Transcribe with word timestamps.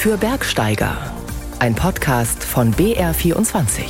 für 0.00 0.16
Bergsteiger. 0.16 0.96
Ein 1.58 1.74
Podcast 1.74 2.42
von 2.42 2.72
BR24. 2.72 3.82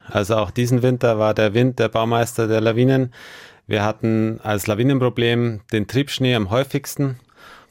Also 0.00 0.36
auch 0.36 0.50
diesen 0.50 0.80
Winter 0.80 1.18
war 1.18 1.34
der 1.34 1.52
Wind 1.52 1.78
der 1.78 1.90
Baumeister 1.90 2.48
der 2.48 2.62
Lawinen. 2.62 3.12
Wir 3.66 3.84
hatten 3.84 4.40
als 4.42 4.66
Lawinenproblem 4.66 5.60
den 5.72 5.86
Triebschnee 5.86 6.34
am 6.34 6.48
häufigsten. 6.48 7.20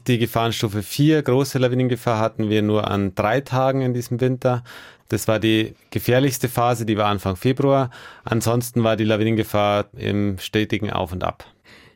Die 0.06 0.18
Gefahrenstufe 0.18 0.84
4, 0.84 1.24
große 1.24 1.58
Lawinengefahr, 1.58 2.20
hatten 2.20 2.48
wir 2.48 2.62
nur 2.62 2.88
an 2.88 3.16
drei 3.16 3.40
Tagen 3.40 3.80
in 3.82 3.94
diesem 3.94 4.20
Winter. 4.20 4.62
Das 5.08 5.26
war 5.26 5.40
die 5.40 5.74
gefährlichste 5.90 6.48
Phase, 6.48 6.86
die 6.86 6.96
war 6.96 7.06
Anfang 7.06 7.34
Februar. 7.34 7.90
Ansonsten 8.22 8.84
war 8.84 8.94
die 8.94 9.02
Lawinengefahr 9.02 9.86
im 9.96 10.38
stetigen 10.38 10.92
Auf 10.92 11.10
und 11.10 11.24
Ab. 11.24 11.46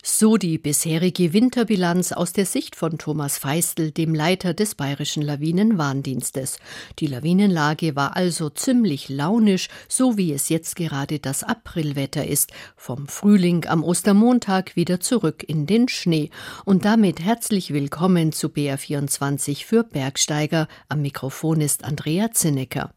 So 0.08 0.36
die 0.36 0.56
bisherige 0.56 1.32
Winterbilanz 1.32 2.12
aus 2.12 2.32
der 2.32 2.46
Sicht 2.46 2.76
von 2.76 2.96
Thomas 2.96 3.38
Feistel, 3.38 3.90
dem 3.90 4.14
Leiter 4.14 4.54
des 4.54 4.76
Bayerischen 4.76 5.20
Lawinenwarndienstes. 5.20 6.58
Die 7.00 7.08
Lawinenlage 7.08 7.96
war 7.96 8.14
also 8.16 8.48
ziemlich 8.48 9.08
launisch, 9.08 9.68
so 9.88 10.16
wie 10.16 10.32
es 10.32 10.48
jetzt 10.48 10.76
gerade 10.76 11.18
das 11.18 11.42
Aprilwetter 11.42 12.24
ist. 12.24 12.52
Vom 12.76 13.08
Frühling 13.08 13.66
am 13.66 13.82
Ostermontag 13.82 14.76
wieder 14.76 15.00
zurück 15.00 15.42
in 15.44 15.66
den 15.66 15.88
Schnee. 15.88 16.30
Und 16.64 16.84
damit 16.84 17.18
herzlich 17.18 17.72
willkommen 17.72 18.30
zu 18.30 18.46
BR24 18.46 19.64
für 19.64 19.82
Bergsteiger. 19.82 20.68
Am 20.88 21.02
Mikrofon 21.02 21.60
ist 21.60 21.82
Andrea 21.84 22.30
Zinnecker. 22.30 22.95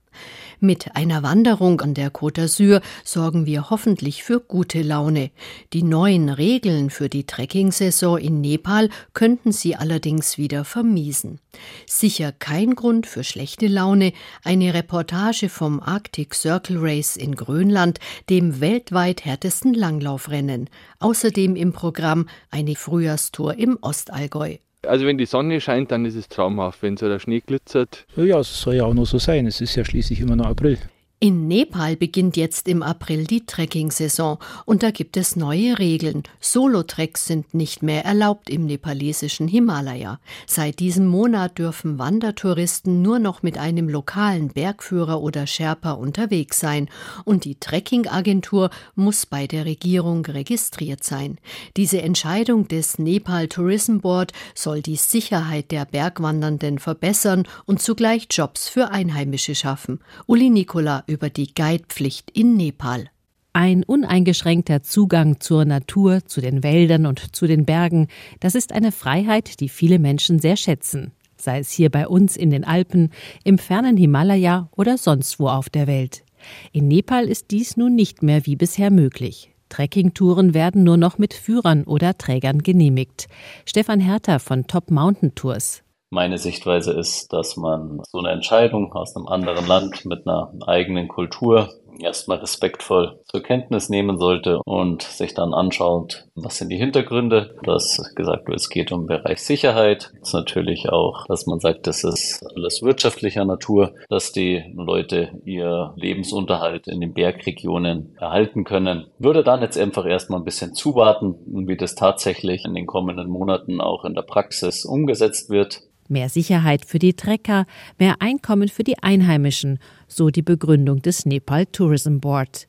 Mit 0.61 0.95
einer 0.97 1.23
Wanderung 1.23 1.79
an 1.79 1.93
der 1.93 2.11
Côte 2.11 2.41
d'Azur 2.41 2.81
sorgen 3.05 3.45
wir 3.45 3.69
hoffentlich 3.69 4.23
für 4.23 4.41
gute 4.41 4.81
Laune. 4.81 5.31
Die 5.71 5.83
neuen 5.83 6.27
Regeln 6.27 6.89
für 6.89 7.07
die 7.07 7.25
Trekkingsaison 7.25 8.17
in 8.17 8.41
Nepal 8.41 8.89
könnten 9.13 9.53
sie 9.53 9.77
allerdings 9.77 10.37
wieder 10.37 10.65
vermiesen. 10.65 11.39
Sicher 11.85 12.33
kein 12.33 12.75
Grund 12.75 13.07
für 13.07 13.23
schlechte 13.23 13.67
Laune, 13.67 14.11
eine 14.43 14.73
Reportage 14.73 15.47
vom 15.47 15.79
Arctic 15.79 16.35
Circle 16.35 16.77
Race 16.77 17.15
in 17.15 17.35
Grönland, 17.35 17.99
dem 18.29 18.59
weltweit 18.59 19.23
härtesten 19.23 19.73
Langlaufrennen. 19.73 20.69
Außerdem 20.99 21.55
im 21.55 21.71
Programm 21.71 22.27
eine 22.51 22.75
Frühjahrstour 22.75 23.55
im 23.55 23.77
Ostallgäu. 23.81 24.57
Also 24.87 25.05
wenn 25.05 25.17
die 25.17 25.25
Sonne 25.25 25.59
scheint, 25.59 25.91
dann 25.91 26.05
ist 26.05 26.15
es 26.15 26.29
traumhaft. 26.29 26.81
Wenn 26.81 26.97
so 26.97 27.07
der 27.07 27.19
Schnee 27.19 27.41
glitzert. 27.41 28.05
Ja, 28.15 28.39
es 28.39 28.61
soll 28.61 28.75
ja 28.75 28.85
auch 28.85 28.93
nur 28.93 29.05
so 29.05 29.17
sein. 29.17 29.45
Es 29.45 29.61
ist 29.61 29.75
ja 29.75 29.83
schließlich 29.83 30.21
immer 30.21 30.35
noch 30.35 30.45
April. 30.45 30.77
In 31.21 31.49
Nepal 31.49 31.97
beginnt 31.97 32.37
jetzt 32.37 32.69
im 32.69 32.81
April 32.81 33.25
die 33.25 33.45
Trekking-Saison 33.45 34.37
und 34.63 34.83
da 34.83 34.91
gibt 34.91 35.17
es 35.17 35.35
neue 35.35 35.77
Regeln. 35.77 36.23
Solo-Treks 36.39 37.25
sind 37.25 37.53
nicht 37.53 37.83
mehr 37.83 38.05
erlaubt 38.05 38.49
im 38.49 38.65
nepalesischen 38.65 39.49
Himalaya. 39.49 40.21
Seit 40.47 40.79
diesem 40.79 41.07
Monat 41.07 41.57
dürfen 41.57 41.99
Wandertouristen 41.99 43.01
nur 43.01 43.19
noch 43.19 43.43
mit 43.43 43.57
einem 43.57 43.89
lokalen 43.89 44.47
Bergführer 44.47 45.21
oder 45.21 45.45
Sherpa 45.45 45.91
unterwegs 45.91 46.61
sein 46.61 46.87
und 47.25 47.43
die 47.43 47.55
Trekking-Agentur 47.55 48.69
muss 48.95 49.25
bei 49.25 49.45
der 49.45 49.65
Regierung 49.65 50.25
registriert 50.25 51.03
sein. 51.03 51.37
Diese 51.75 52.01
Entscheidung 52.01 52.69
des 52.69 52.97
Nepal 52.97 53.49
Tourism 53.49 53.97
Board 53.97 54.31
soll 54.55 54.81
die 54.81 54.95
Sicherheit 54.95 55.71
der 55.71 55.83
Bergwandernden 55.83 56.79
verbessern 56.79 57.45
und 57.65 57.81
zugleich 57.81 58.27
Jobs 58.31 58.69
für 58.69 58.91
Einheimische 58.91 59.53
schaffen. 59.53 59.99
Uli 60.25 60.49
Nikola 60.49 61.03
über 61.09 61.29
die 61.29 61.53
Guidepflicht 61.53 62.31
in 62.31 62.55
Nepal. 62.55 63.09
Ein 63.51 63.83
uneingeschränkter 63.83 64.83
Zugang 64.83 65.39
zur 65.39 65.65
Natur, 65.65 66.23
zu 66.25 66.39
den 66.39 66.63
Wäldern 66.63 67.05
und 67.07 67.35
zu 67.35 67.47
den 67.47 67.65
Bergen, 67.65 68.07
das 68.39 68.55
ist 68.55 68.71
eine 68.71 68.91
Freiheit, 68.91 69.59
die 69.59 69.69
viele 69.69 69.97
Menschen 69.97 70.39
sehr 70.39 70.55
schätzen, 70.55 71.11
sei 71.35 71.59
es 71.59 71.71
hier 71.71 71.89
bei 71.89 72.07
uns 72.07 72.37
in 72.37 72.51
den 72.51 72.63
Alpen, 72.63 73.09
im 73.43 73.57
fernen 73.57 73.97
Himalaya 73.97 74.69
oder 74.75 74.97
sonst 74.97 75.39
wo 75.39 75.49
auf 75.49 75.69
der 75.69 75.87
Welt. 75.87 76.23
In 76.71 76.87
Nepal 76.87 77.27
ist 77.27 77.51
dies 77.51 77.75
nun 77.75 77.95
nicht 77.95 78.23
mehr 78.23 78.45
wie 78.45 78.55
bisher 78.55 78.91
möglich. 78.91 79.51
Trekkingtouren 79.69 80.53
werden 80.53 80.83
nur 80.83 80.97
noch 80.97 81.17
mit 81.17 81.33
Führern 81.33 81.83
oder 81.83 82.17
Trägern 82.17 82.59
genehmigt. 82.59 83.27
Stefan 83.65 83.99
Herter 83.99 84.39
von 84.39 84.67
Top 84.67 84.89
Mountain 84.89 85.35
Tours. 85.35 85.83
Meine 86.11 86.39
Sichtweise 86.39 86.91
ist, 86.93 87.31
dass 87.33 87.55
man 87.55 88.01
so 88.09 88.17
eine 88.17 88.31
Entscheidung 88.31 88.93
aus 88.93 89.15
einem 89.15 89.27
anderen 89.27 89.67
Land 89.67 90.05
mit 90.05 90.25
einer 90.25 90.51
eigenen 90.65 91.07
Kultur 91.07 91.69
erstmal 92.01 92.39
respektvoll 92.39 93.19
zur 93.25 93.43
Kenntnis 93.43 93.89
nehmen 93.89 94.17
sollte 94.17 94.59
und 94.65 95.03
sich 95.03 95.35
dann 95.35 95.53
anschaut, 95.53 96.25
was 96.33 96.57
sind 96.57 96.69
die 96.69 96.77
Hintergründe. 96.77 97.55
Dass 97.63 98.01
gesagt 98.15 98.47
wird, 98.47 98.57
es 98.57 98.69
geht 98.69 98.91
um 98.91 99.05
Bereich 99.05 99.39
Sicherheit. 99.39 100.11
Es 100.21 100.29
ist 100.29 100.33
natürlich 100.33 100.89
auch, 100.89 101.25
dass 101.27 101.45
man 101.45 101.59
sagt, 101.59 101.85
das 101.85 102.03
ist 102.03 102.43
alles 102.55 102.81
wirtschaftlicher 102.81 103.45
Natur, 103.45 103.93
dass 104.09 104.31
die 104.31 104.63
Leute 104.75 105.39
ihr 105.45 105.93
Lebensunterhalt 105.95 106.87
in 106.87 107.01
den 107.01 107.13
Bergregionen 107.13 108.15
erhalten 108.19 108.63
können. 108.63 109.05
Würde 109.19 109.43
dann 109.43 109.61
jetzt 109.61 109.77
einfach 109.77 110.05
erstmal 110.05 110.39
ein 110.39 110.45
bisschen 110.45 110.73
zuwarten, 110.73 111.35
wie 111.67 111.77
das 111.77 111.93
tatsächlich 111.93 112.65
in 112.65 112.73
den 112.73 112.87
kommenden 112.87 113.29
Monaten 113.29 113.79
auch 113.79 114.05
in 114.05 114.15
der 114.15 114.23
Praxis 114.23 114.85
umgesetzt 114.85 115.51
wird 115.51 115.83
mehr 116.09 116.29
Sicherheit 116.29 116.85
für 116.85 116.99
die 116.99 117.13
Trecker, 117.13 117.65
mehr 117.97 118.15
Einkommen 118.19 118.69
für 118.69 118.83
die 118.83 118.97
Einheimischen, 119.01 119.79
so 120.07 120.29
die 120.29 120.41
Begründung 120.41 121.01
des 121.01 121.25
Nepal 121.25 121.65
Tourism 121.65 122.19
Board. 122.19 122.67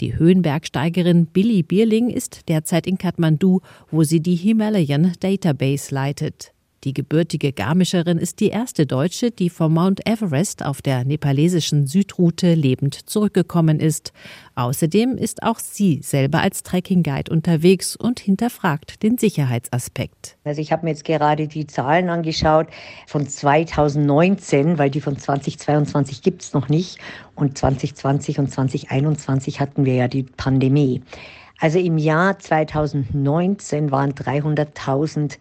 Die 0.00 0.18
Höhenbergsteigerin 0.18 1.26
Billy 1.26 1.62
Bierling 1.62 2.10
ist 2.10 2.48
derzeit 2.48 2.86
in 2.86 2.98
Kathmandu, 2.98 3.60
wo 3.90 4.02
sie 4.02 4.20
die 4.20 4.36
Himalayan 4.36 5.12
Database 5.20 5.94
leitet. 5.94 6.52
Die 6.84 6.94
gebürtige 6.94 7.52
Garmischerin 7.52 8.16
ist 8.16 8.40
die 8.40 8.48
erste 8.48 8.86
Deutsche, 8.86 9.30
die 9.30 9.50
vom 9.50 9.74
Mount 9.74 10.08
Everest 10.08 10.64
auf 10.64 10.80
der 10.80 11.04
nepalesischen 11.04 11.86
Südroute 11.86 12.54
lebend 12.54 12.94
zurückgekommen 13.10 13.80
ist. 13.80 14.14
Außerdem 14.54 15.18
ist 15.18 15.42
auch 15.42 15.58
sie 15.58 16.00
selber 16.02 16.40
als 16.40 16.62
Trekking-Guide 16.62 17.30
unterwegs 17.30 17.96
und 17.96 18.18
hinterfragt 18.18 19.02
den 19.02 19.18
Sicherheitsaspekt. 19.18 20.38
Also 20.44 20.62
ich 20.62 20.72
habe 20.72 20.86
mir 20.86 20.92
jetzt 20.92 21.04
gerade 21.04 21.48
die 21.48 21.66
Zahlen 21.66 22.08
angeschaut 22.08 22.68
von 23.06 23.28
2019, 23.28 24.78
weil 24.78 24.88
die 24.88 25.02
von 25.02 25.18
2022 25.18 26.22
gibt 26.22 26.40
es 26.40 26.54
noch 26.54 26.70
nicht. 26.70 26.98
Und 27.34 27.58
2020 27.58 28.38
und 28.38 28.50
2021 28.50 29.60
hatten 29.60 29.84
wir 29.84 29.94
ja 29.94 30.08
die 30.08 30.22
Pandemie. 30.22 31.02
Also 31.60 31.78
im 31.78 31.98
Jahr 31.98 32.38
2019 32.38 33.90
waren 33.90 34.12
300.000 34.12 35.38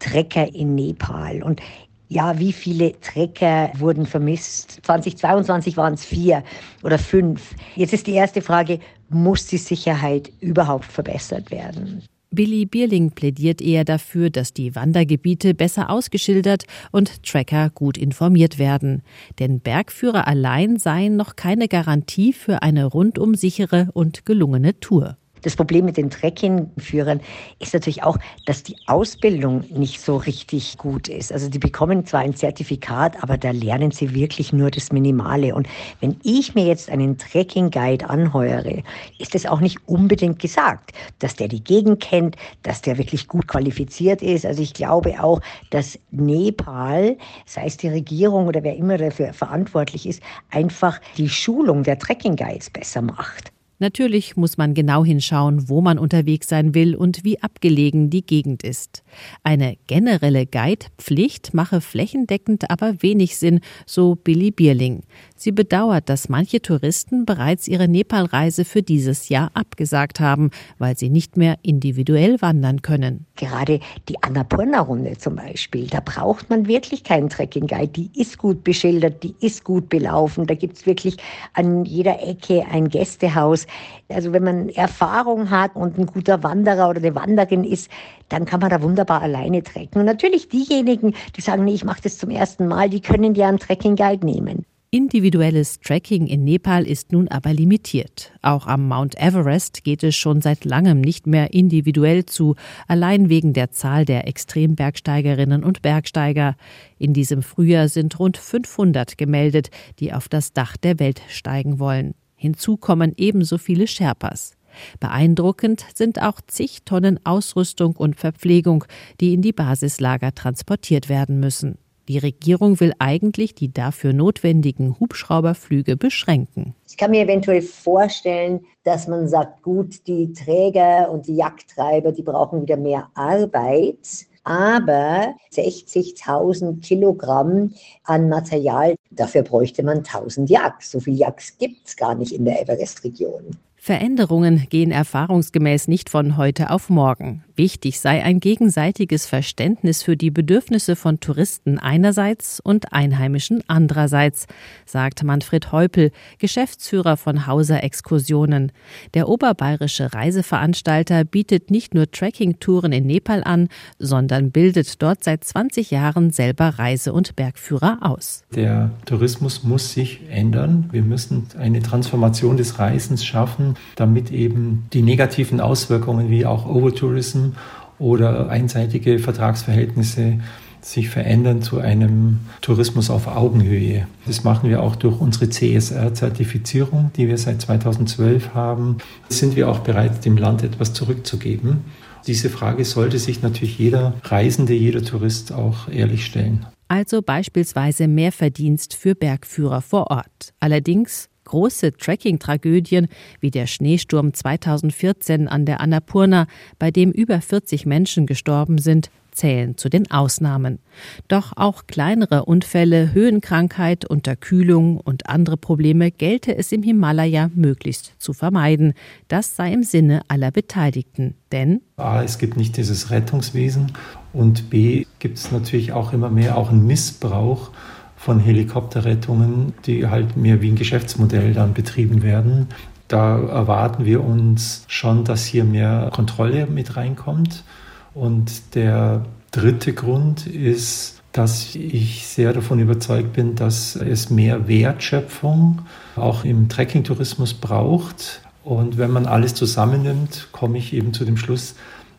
Trecker 0.00 0.52
in 0.52 0.74
Nepal. 0.74 1.42
Und 1.42 1.60
ja, 2.08 2.36
wie 2.40 2.52
viele 2.52 3.00
Trecker 3.00 3.70
wurden 3.78 4.04
vermisst? 4.04 4.80
2022 4.82 5.76
waren 5.76 5.94
es 5.94 6.04
vier 6.04 6.42
oder 6.82 6.98
fünf. 6.98 7.54
Jetzt 7.76 7.92
ist 7.92 8.08
die 8.08 8.14
erste 8.14 8.42
Frage, 8.42 8.80
muss 9.10 9.46
die 9.46 9.58
Sicherheit 9.58 10.32
überhaupt 10.40 10.86
verbessert 10.86 11.52
werden? 11.52 12.02
Billy 12.32 12.64
Bierling 12.64 13.10
plädiert 13.12 13.60
eher 13.60 13.84
dafür, 13.84 14.30
dass 14.30 14.52
die 14.52 14.74
Wandergebiete 14.76 15.52
besser 15.54 15.90
ausgeschildert 15.90 16.64
und 16.92 17.24
Tracker 17.24 17.70
gut 17.70 17.96
informiert 17.96 18.58
werden. 18.58 19.02
Denn 19.38 19.60
Bergführer 19.60 20.26
allein 20.28 20.78
seien 20.78 21.16
noch 21.16 21.34
keine 21.34 21.66
Garantie 21.68 22.32
für 22.32 22.62
eine 22.62 22.86
rundum 22.86 23.34
sichere 23.34 23.88
und 23.94 24.26
gelungene 24.26 24.78
Tour. 24.78 25.16
Das 25.42 25.56
Problem 25.56 25.84
mit 25.84 25.96
den 25.96 26.10
Trekkingführern 26.10 27.20
ist 27.58 27.74
natürlich 27.74 28.02
auch, 28.02 28.18
dass 28.46 28.62
die 28.62 28.76
Ausbildung 28.86 29.64
nicht 29.70 30.00
so 30.00 30.16
richtig 30.16 30.78
gut 30.78 31.08
ist. 31.08 31.32
Also 31.32 31.48
die 31.48 31.58
bekommen 31.58 32.04
zwar 32.04 32.20
ein 32.20 32.34
Zertifikat, 32.34 33.22
aber 33.22 33.38
da 33.38 33.50
lernen 33.50 33.90
sie 33.90 34.14
wirklich 34.14 34.52
nur 34.52 34.70
das 34.70 34.92
Minimale. 34.92 35.54
Und 35.54 35.68
wenn 36.00 36.16
ich 36.22 36.54
mir 36.54 36.66
jetzt 36.66 36.90
einen 36.90 37.18
Trekking-Guide 37.18 38.08
anheuere, 38.08 38.82
ist 39.18 39.34
es 39.34 39.46
auch 39.46 39.60
nicht 39.60 39.78
unbedingt 39.86 40.38
gesagt, 40.38 40.92
dass 41.18 41.36
der 41.36 41.48
die 41.48 41.62
Gegend 41.62 42.00
kennt, 42.00 42.36
dass 42.62 42.82
der 42.82 42.98
wirklich 42.98 43.28
gut 43.28 43.46
qualifiziert 43.48 44.22
ist. 44.22 44.44
Also 44.44 44.62
ich 44.62 44.74
glaube 44.74 45.22
auch, 45.22 45.40
dass 45.70 45.98
Nepal, 46.10 47.16
sei 47.46 47.66
es 47.66 47.76
die 47.76 47.88
Regierung 47.88 48.46
oder 48.46 48.62
wer 48.62 48.76
immer 48.76 48.98
dafür 48.98 49.32
verantwortlich 49.32 50.06
ist, 50.06 50.22
einfach 50.50 51.00
die 51.16 51.28
Schulung 51.28 51.82
der 51.82 51.98
Trekking-Guides 51.98 52.70
besser 52.70 53.02
macht. 53.02 53.52
Natürlich 53.80 54.36
muss 54.36 54.58
man 54.58 54.74
genau 54.74 55.06
hinschauen, 55.06 55.70
wo 55.70 55.80
man 55.80 55.98
unterwegs 55.98 56.48
sein 56.48 56.74
will 56.74 56.94
und 56.94 57.24
wie 57.24 57.42
abgelegen 57.42 58.10
die 58.10 58.24
Gegend 58.24 58.62
ist. 58.62 59.02
Eine 59.42 59.78
generelle 59.86 60.44
Guide-Pflicht 60.44 61.54
mache 61.54 61.80
flächendeckend 61.80 62.70
aber 62.70 63.02
wenig 63.02 63.38
Sinn, 63.38 63.60
so 63.86 64.16
Billy 64.16 64.50
Bierling. 64.50 65.00
Sie 65.42 65.52
bedauert, 65.52 66.10
dass 66.10 66.28
manche 66.28 66.60
Touristen 66.60 67.24
bereits 67.24 67.66
ihre 67.66 67.88
Nepalreise 67.88 68.66
für 68.66 68.82
dieses 68.82 69.30
Jahr 69.30 69.50
abgesagt 69.54 70.20
haben, 70.20 70.50
weil 70.76 70.98
sie 70.98 71.08
nicht 71.08 71.38
mehr 71.38 71.56
individuell 71.62 72.42
wandern 72.42 72.82
können. 72.82 73.24
Gerade 73.36 73.80
die 74.10 74.22
Annapurna-Runde 74.22 75.16
zum 75.16 75.36
Beispiel, 75.36 75.86
da 75.86 76.00
braucht 76.00 76.50
man 76.50 76.66
wirklich 76.66 77.04
keinen 77.04 77.30
Trekking-Guide. 77.30 77.88
Die 77.88 78.10
ist 78.20 78.36
gut 78.36 78.64
beschildert, 78.64 79.22
die 79.22 79.34
ist 79.40 79.64
gut 79.64 79.88
belaufen. 79.88 80.46
Da 80.46 80.54
gibt 80.54 80.76
es 80.76 80.84
wirklich 80.84 81.16
an 81.54 81.86
jeder 81.86 82.22
Ecke 82.22 82.66
ein 82.70 82.90
Gästehaus. 82.90 83.66
Also 84.10 84.34
wenn 84.34 84.44
man 84.44 84.68
Erfahrung 84.68 85.48
hat 85.48 85.74
und 85.74 85.96
ein 85.96 86.04
guter 86.04 86.42
Wanderer 86.42 86.90
oder 86.90 86.98
eine 86.98 87.14
Wanderin 87.14 87.64
ist, 87.64 87.90
dann 88.28 88.44
kann 88.44 88.60
man 88.60 88.68
da 88.68 88.82
wunderbar 88.82 89.22
alleine 89.22 89.62
trecken. 89.62 90.00
Und 90.00 90.04
natürlich 90.04 90.50
diejenigen, 90.50 91.14
die 91.34 91.40
sagen, 91.40 91.64
nee, 91.64 91.72
ich 91.72 91.84
mache 91.84 92.02
das 92.02 92.18
zum 92.18 92.28
ersten 92.28 92.68
Mal, 92.68 92.90
die 92.90 93.00
können 93.00 93.34
ja 93.34 93.48
einen 93.48 93.58
Trekking-Guide 93.58 94.26
nehmen. 94.26 94.66
Individuelles 94.92 95.78
Tracking 95.78 96.26
in 96.26 96.42
Nepal 96.42 96.84
ist 96.84 97.12
nun 97.12 97.28
aber 97.28 97.52
limitiert. 97.52 98.32
Auch 98.42 98.66
am 98.66 98.88
Mount 98.88 99.14
Everest 99.22 99.84
geht 99.84 100.02
es 100.02 100.16
schon 100.16 100.40
seit 100.40 100.64
langem 100.64 101.00
nicht 101.00 101.28
mehr 101.28 101.54
individuell 101.54 102.26
zu, 102.26 102.56
allein 102.88 103.28
wegen 103.28 103.52
der 103.52 103.70
Zahl 103.70 104.04
der 104.04 104.26
Extrembergsteigerinnen 104.26 105.62
und 105.62 105.82
Bergsteiger. 105.82 106.56
In 106.98 107.14
diesem 107.14 107.44
Frühjahr 107.44 107.88
sind 107.88 108.18
rund 108.18 108.36
500 108.36 109.16
gemeldet, 109.16 109.70
die 110.00 110.12
auf 110.12 110.28
das 110.28 110.54
Dach 110.54 110.76
der 110.76 110.98
Welt 110.98 111.22
steigen 111.28 111.78
wollen. 111.78 112.16
Hinzu 112.34 112.76
kommen 112.76 113.12
ebenso 113.16 113.58
viele 113.58 113.86
Sherpas. 113.86 114.54
Beeindruckend 114.98 115.84
sind 115.94 116.20
auch 116.20 116.40
zig 116.48 116.80
Tonnen 116.84 117.24
Ausrüstung 117.24 117.94
und 117.94 118.18
Verpflegung, 118.18 118.84
die 119.20 119.34
in 119.34 119.42
die 119.42 119.52
Basislager 119.52 120.34
transportiert 120.34 121.08
werden 121.08 121.38
müssen. 121.38 121.78
Die 122.10 122.18
Regierung 122.18 122.80
will 122.80 122.92
eigentlich 122.98 123.54
die 123.54 123.72
dafür 123.72 124.12
notwendigen 124.12 124.98
Hubschrauberflüge 124.98 125.96
beschränken. 125.96 126.74
Ich 126.88 126.96
kann 126.96 127.12
mir 127.12 127.22
eventuell 127.22 127.62
vorstellen, 127.62 128.66
dass 128.82 129.06
man 129.06 129.28
sagt, 129.28 129.62
gut, 129.62 130.08
die 130.08 130.32
Träger 130.32 131.08
und 131.08 131.28
die 131.28 131.36
Jagdtreiber, 131.36 132.10
die 132.10 132.24
brauchen 132.24 132.62
wieder 132.62 132.76
mehr 132.76 133.08
Arbeit. 133.14 134.26
Aber 134.42 135.36
60.000 135.52 136.80
Kilogramm 136.80 137.74
an 138.02 138.28
Material, 138.28 138.96
dafür 139.12 139.42
bräuchte 139.42 139.84
man 139.84 139.98
1000 139.98 140.50
Jacks. 140.50 140.90
So 140.90 140.98
viel 140.98 141.14
Jacks 141.14 141.58
gibt 141.58 141.86
es 141.86 141.96
gar 141.96 142.16
nicht 142.16 142.32
in 142.32 142.44
der 142.44 142.60
Everest-Region. 142.60 143.56
Veränderungen 143.82 144.66
gehen 144.68 144.90
erfahrungsgemäß 144.90 145.88
nicht 145.88 146.10
von 146.10 146.36
heute 146.36 146.68
auf 146.68 146.90
morgen. 146.90 147.44
Wichtig 147.56 147.98
sei 147.98 148.22
ein 148.22 148.38
gegenseitiges 148.38 149.24
Verständnis 149.24 150.02
für 150.02 150.18
die 150.18 150.30
Bedürfnisse 150.30 150.96
von 150.96 151.18
Touristen 151.18 151.78
einerseits 151.78 152.60
und 152.60 152.92
Einheimischen 152.92 153.62
andererseits, 153.68 154.46
sagt 154.84 155.24
Manfred 155.24 155.72
Heupel, 155.72 156.10
Geschäftsführer 156.38 157.16
von 157.16 157.46
Hauser 157.46 157.82
Exkursionen. 157.82 158.70
Der 159.14 159.30
oberbayerische 159.30 160.12
Reiseveranstalter 160.12 161.24
bietet 161.24 161.70
nicht 161.70 161.94
nur 161.94 162.10
Trekkingtouren 162.10 162.92
in 162.92 163.06
Nepal 163.06 163.42
an, 163.44 163.68
sondern 163.98 164.50
bildet 164.50 165.00
dort 165.00 165.24
seit 165.24 165.42
20 165.42 165.90
Jahren 165.90 166.30
selber 166.30 166.78
Reise- 166.78 167.14
und 167.14 167.34
Bergführer 167.34 167.98
aus. 168.02 168.42
Der 168.54 168.90
Tourismus 169.06 169.64
muss 169.64 169.92
sich 169.94 170.20
ändern. 170.28 170.90
Wir 170.92 171.02
müssen 171.02 171.46
eine 171.58 171.80
Transformation 171.80 172.58
des 172.58 172.78
Reisens 172.78 173.24
schaffen 173.24 173.69
damit 173.96 174.30
eben 174.30 174.86
die 174.92 175.02
negativen 175.02 175.60
Auswirkungen 175.60 176.30
wie 176.30 176.46
auch 176.46 176.66
Overtourism 176.66 177.50
oder 177.98 178.48
einseitige 178.48 179.18
Vertragsverhältnisse 179.18 180.38
sich 180.82 181.10
verändern 181.10 181.62
zu 181.62 181.78
einem 181.78 182.40
Tourismus 182.62 183.10
auf 183.10 183.26
Augenhöhe. 183.26 184.06
Das 184.26 184.44
machen 184.44 184.70
wir 184.70 184.82
auch 184.82 184.96
durch 184.96 185.20
unsere 185.20 185.50
CSR-Zertifizierung, 185.50 187.10
die 187.16 187.28
wir 187.28 187.38
seit 187.38 187.60
2012 187.60 188.54
haben. 188.54 188.98
Sind 189.28 189.56
wir 189.56 189.68
auch 189.68 189.80
bereit, 189.80 190.24
dem 190.24 190.36
Land 190.36 190.62
etwas 190.62 190.92
zurückzugeben? 190.94 191.84
Diese 192.26 192.50
Frage 192.50 192.84
sollte 192.84 193.18
sich 193.18 193.42
natürlich 193.42 193.78
jeder 193.78 194.14
Reisende, 194.24 194.74
jeder 194.74 195.02
Tourist 195.02 195.52
auch 195.52 195.88
ehrlich 195.88 196.24
stellen. 196.24 196.66
Also 196.88 197.22
beispielsweise 197.22 198.08
mehr 198.08 198.32
Verdienst 198.32 198.94
für 198.94 199.14
Bergführer 199.14 199.80
vor 199.80 200.10
Ort. 200.10 200.52
Allerdings 200.58 201.28
Große 201.50 201.96
Trekking-Tragödien 201.96 203.08
wie 203.40 203.50
der 203.50 203.66
Schneesturm 203.66 204.32
2014 204.32 205.48
an 205.48 205.66
der 205.66 205.80
Annapurna, 205.80 206.46
bei 206.78 206.92
dem 206.92 207.10
über 207.10 207.40
40 207.40 207.86
Menschen 207.86 208.26
gestorben 208.26 208.78
sind, 208.78 209.10
zählen 209.32 209.76
zu 209.76 209.88
den 209.88 210.08
Ausnahmen. 210.12 210.78
Doch 211.26 211.52
auch 211.56 211.88
kleinere 211.88 212.44
Unfälle, 212.44 213.12
Höhenkrankheit, 213.12 214.04
Unterkühlung 214.04 214.98
und 214.98 215.28
andere 215.28 215.56
Probleme 215.56 216.12
gelte 216.12 216.56
es 216.56 216.70
im 216.70 216.84
Himalaya 216.84 217.50
möglichst 217.56 218.14
zu 218.18 218.32
vermeiden. 218.32 218.94
Das 219.26 219.56
sei 219.56 219.72
im 219.72 219.82
Sinne 219.82 220.22
aller 220.28 220.52
Beteiligten. 220.52 221.34
Denn 221.50 221.80
A, 221.96 222.22
es 222.22 222.38
gibt 222.38 222.56
nicht 222.56 222.76
dieses 222.76 223.10
Rettungswesen 223.10 223.90
und 224.32 224.70
B, 224.70 225.04
gibt 225.18 225.38
es 225.38 225.50
natürlich 225.50 225.90
auch 225.90 226.12
immer 226.12 226.30
mehr 226.30 226.56
auch 226.56 226.70
einen 226.70 226.86
Missbrauch 226.86 227.72
von 228.20 228.38
Helikopterrettungen, 228.38 229.72
die 229.86 230.06
halt 230.06 230.36
mehr 230.36 230.60
wie 230.60 230.68
ein 230.68 230.76
Geschäftsmodell 230.76 231.54
dann 231.54 231.72
betrieben 231.72 232.22
werden. 232.22 232.66
Da 233.08 233.38
erwarten 233.38 234.04
wir 234.04 234.22
uns 234.22 234.84
schon, 234.88 235.24
dass 235.24 235.46
hier 235.46 235.64
mehr 235.64 236.10
Kontrolle 236.12 236.66
mit 236.66 236.98
reinkommt. 236.98 237.64
Und 238.12 238.74
der 238.74 239.24
dritte 239.52 239.94
Grund 239.94 240.46
ist, 240.46 241.22
dass 241.32 241.74
ich 241.74 242.26
sehr 242.26 242.52
davon 242.52 242.78
überzeugt 242.78 243.32
bin, 243.32 243.54
dass 243.54 243.96
es 243.96 244.28
mehr 244.28 244.68
Wertschöpfung 244.68 245.80
auch 246.14 246.44
im 246.44 246.68
Trekkingtourismus 246.68 247.54
braucht. 247.54 248.42
Und 248.64 248.98
wenn 248.98 249.12
man 249.12 249.24
alles 249.24 249.54
zusammennimmt, 249.54 250.48
komme 250.52 250.76
ich 250.76 250.92
eben 250.92 251.14
zu 251.14 251.24
dem 251.24 251.38
Schluss, 251.38 251.74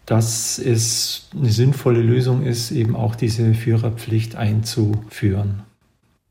dass 0.07 0.57
es 0.57 1.29
eine 1.37 1.51
sinnvolle 1.51 2.01
Lösung 2.01 2.41
ist, 2.41 2.71
eben 2.71 2.95
auch 2.95 3.13
diese 3.13 3.53
Führerpflicht 3.53 4.35
einzuführen. 4.35 5.61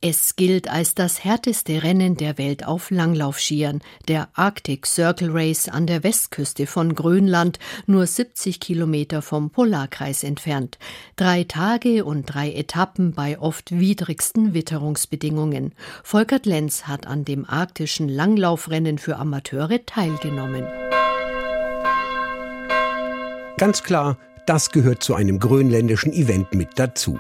Es 0.02 0.34
gilt 0.34 0.66
als 0.66 0.94
das 0.94 1.24
härteste 1.24 1.82
Rennen 1.82 2.16
der 2.16 2.38
Welt 2.38 2.66
auf 2.66 2.90
Langlaufskiern, 2.90 3.82
der 4.08 4.28
Arctic 4.32 4.86
Circle 4.86 5.28
Race 5.30 5.68
an 5.68 5.86
der 5.86 6.02
Westküste 6.02 6.66
von 6.66 6.94
Grönland, 6.94 7.58
nur 7.84 8.06
70 8.06 8.60
Kilometer 8.60 9.20
vom 9.20 9.50
Polarkreis 9.50 10.24
entfernt. 10.24 10.78
Drei 11.16 11.44
Tage 11.44 12.06
und 12.06 12.24
drei 12.24 12.50
Etappen 12.50 13.12
bei 13.12 13.38
oft 13.38 13.78
widrigsten 13.78 14.54
Witterungsbedingungen. 14.54 15.74
Volkert 16.02 16.46
Lenz 16.46 16.84
hat 16.84 17.06
an 17.06 17.26
dem 17.26 17.44
arktischen 17.44 18.08
Langlaufrennen 18.08 18.96
für 18.96 19.16
Amateure 19.16 19.84
teilgenommen. 19.84 20.64
Ganz 23.58 23.82
klar, 23.82 24.16
das 24.46 24.70
gehört 24.70 25.02
zu 25.02 25.14
einem 25.14 25.38
grönländischen 25.38 26.14
Event 26.14 26.54
mit 26.54 26.70
dazu. 26.76 27.18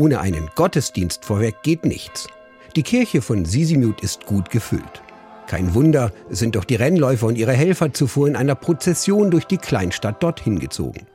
Ohne 0.00 0.20
einen 0.20 0.48
Gottesdienst 0.54 1.24
vorweg 1.24 1.56
geht 1.64 1.84
nichts. 1.84 2.28
Die 2.76 2.84
Kirche 2.84 3.20
von 3.20 3.44
Sisimut 3.44 4.00
ist 4.00 4.26
gut 4.26 4.48
gefüllt. 4.48 5.02
Kein 5.48 5.74
Wunder, 5.74 6.12
sind 6.30 6.54
doch 6.54 6.64
die 6.64 6.76
Rennläufer 6.76 7.26
und 7.26 7.36
ihre 7.36 7.52
Helfer 7.52 7.92
zuvor 7.92 8.28
in 8.28 8.36
einer 8.36 8.54
Prozession 8.54 9.32
durch 9.32 9.46
die 9.46 9.58
Kleinstadt 9.58 10.22
dorthin 10.22 10.60
gezogen. 10.60 11.08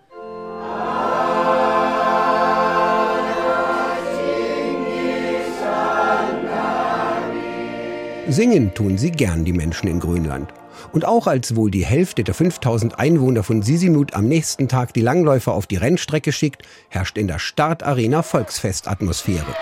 Singen 8.28 8.74
tun 8.74 8.98
sie 8.98 9.12
gern, 9.12 9.46
die 9.46 9.54
Menschen 9.54 9.88
in 9.88 10.02
Grönland. 10.02 10.54
Und 10.92 11.06
auch 11.06 11.28
als 11.28 11.56
wohl 11.56 11.72
die 11.72 11.86
Hälfte 11.86 12.24
der 12.24 12.34
5000 12.34 13.00
Einwohner 13.00 13.44
von 13.44 13.62
Sisimut 13.62 14.14
am 14.14 14.28
nächsten 14.28 14.68
Tag 14.68 14.94
die 14.94 15.02
Langläufer 15.02 15.54
auf 15.54 15.68
die 15.68 15.78
Rennstrecke 15.78 16.32
schickt, 16.32 16.64
herrscht 16.90 17.18
in 17.18 17.28
der 17.28 17.40
Startarena 17.40 18.24
Volksfestatmosphäre. 18.24 19.56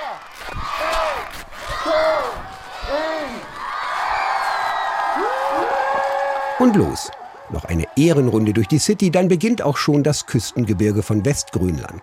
Und 6.60 6.75
los. 6.75 7.10
Noch 7.50 7.65
eine 7.65 7.86
Ehrenrunde 7.98 8.53
durch 8.53 8.68
die 8.68 8.80
City, 8.80 9.10
dann 9.10 9.27
beginnt 9.27 9.62
auch 9.62 9.77
schon 9.77 10.03
das 10.03 10.25
Küstengebirge 10.25 11.03
von 11.03 11.25
Westgrönland. 11.25 12.01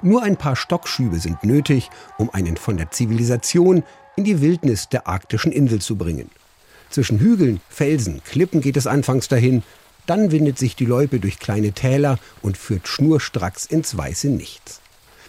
Nur 0.00 0.22
ein 0.22 0.36
paar 0.36 0.56
Stockschübe 0.56 1.18
sind 1.18 1.42
nötig, 1.44 1.90
um 2.16 2.30
einen 2.30 2.56
von 2.56 2.76
der 2.76 2.90
Zivilisation 2.90 3.82
in 4.16 4.24
die 4.24 4.40
Wildnis 4.40 4.88
der 4.88 5.06
arktischen 5.06 5.52
Insel 5.52 5.80
zu 5.80 5.96
bringen. 5.96 6.30
Zwischen 6.90 7.18
Hügeln, 7.18 7.60
Felsen, 7.68 8.22
Klippen 8.24 8.60
geht 8.60 8.76
es 8.76 8.86
anfangs 8.86 9.28
dahin, 9.28 9.62
dann 10.06 10.30
windet 10.30 10.58
sich 10.58 10.76
die 10.76 10.84
Loipe 10.84 11.18
durch 11.18 11.38
kleine 11.38 11.72
Täler 11.72 12.18
und 12.42 12.56
führt 12.56 12.86
schnurstracks 12.88 13.66
ins 13.66 13.96
weiße 13.96 14.28
Nichts. 14.28 14.80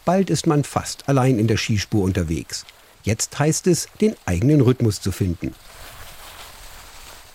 Bald 0.06 0.30
ist 0.30 0.48
man 0.48 0.64
fast 0.64 1.10
allein 1.10 1.40
in 1.40 1.48
der 1.48 1.58
Skispur 1.58 2.04
unterwegs. 2.04 2.66
Jetzt 3.04 3.38
heißt 3.38 3.68
es, 3.68 3.88
den 4.00 4.16
eigenen 4.26 4.62
Rhythmus 4.62 5.02
zu 5.02 5.12
finden. 5.12 5.54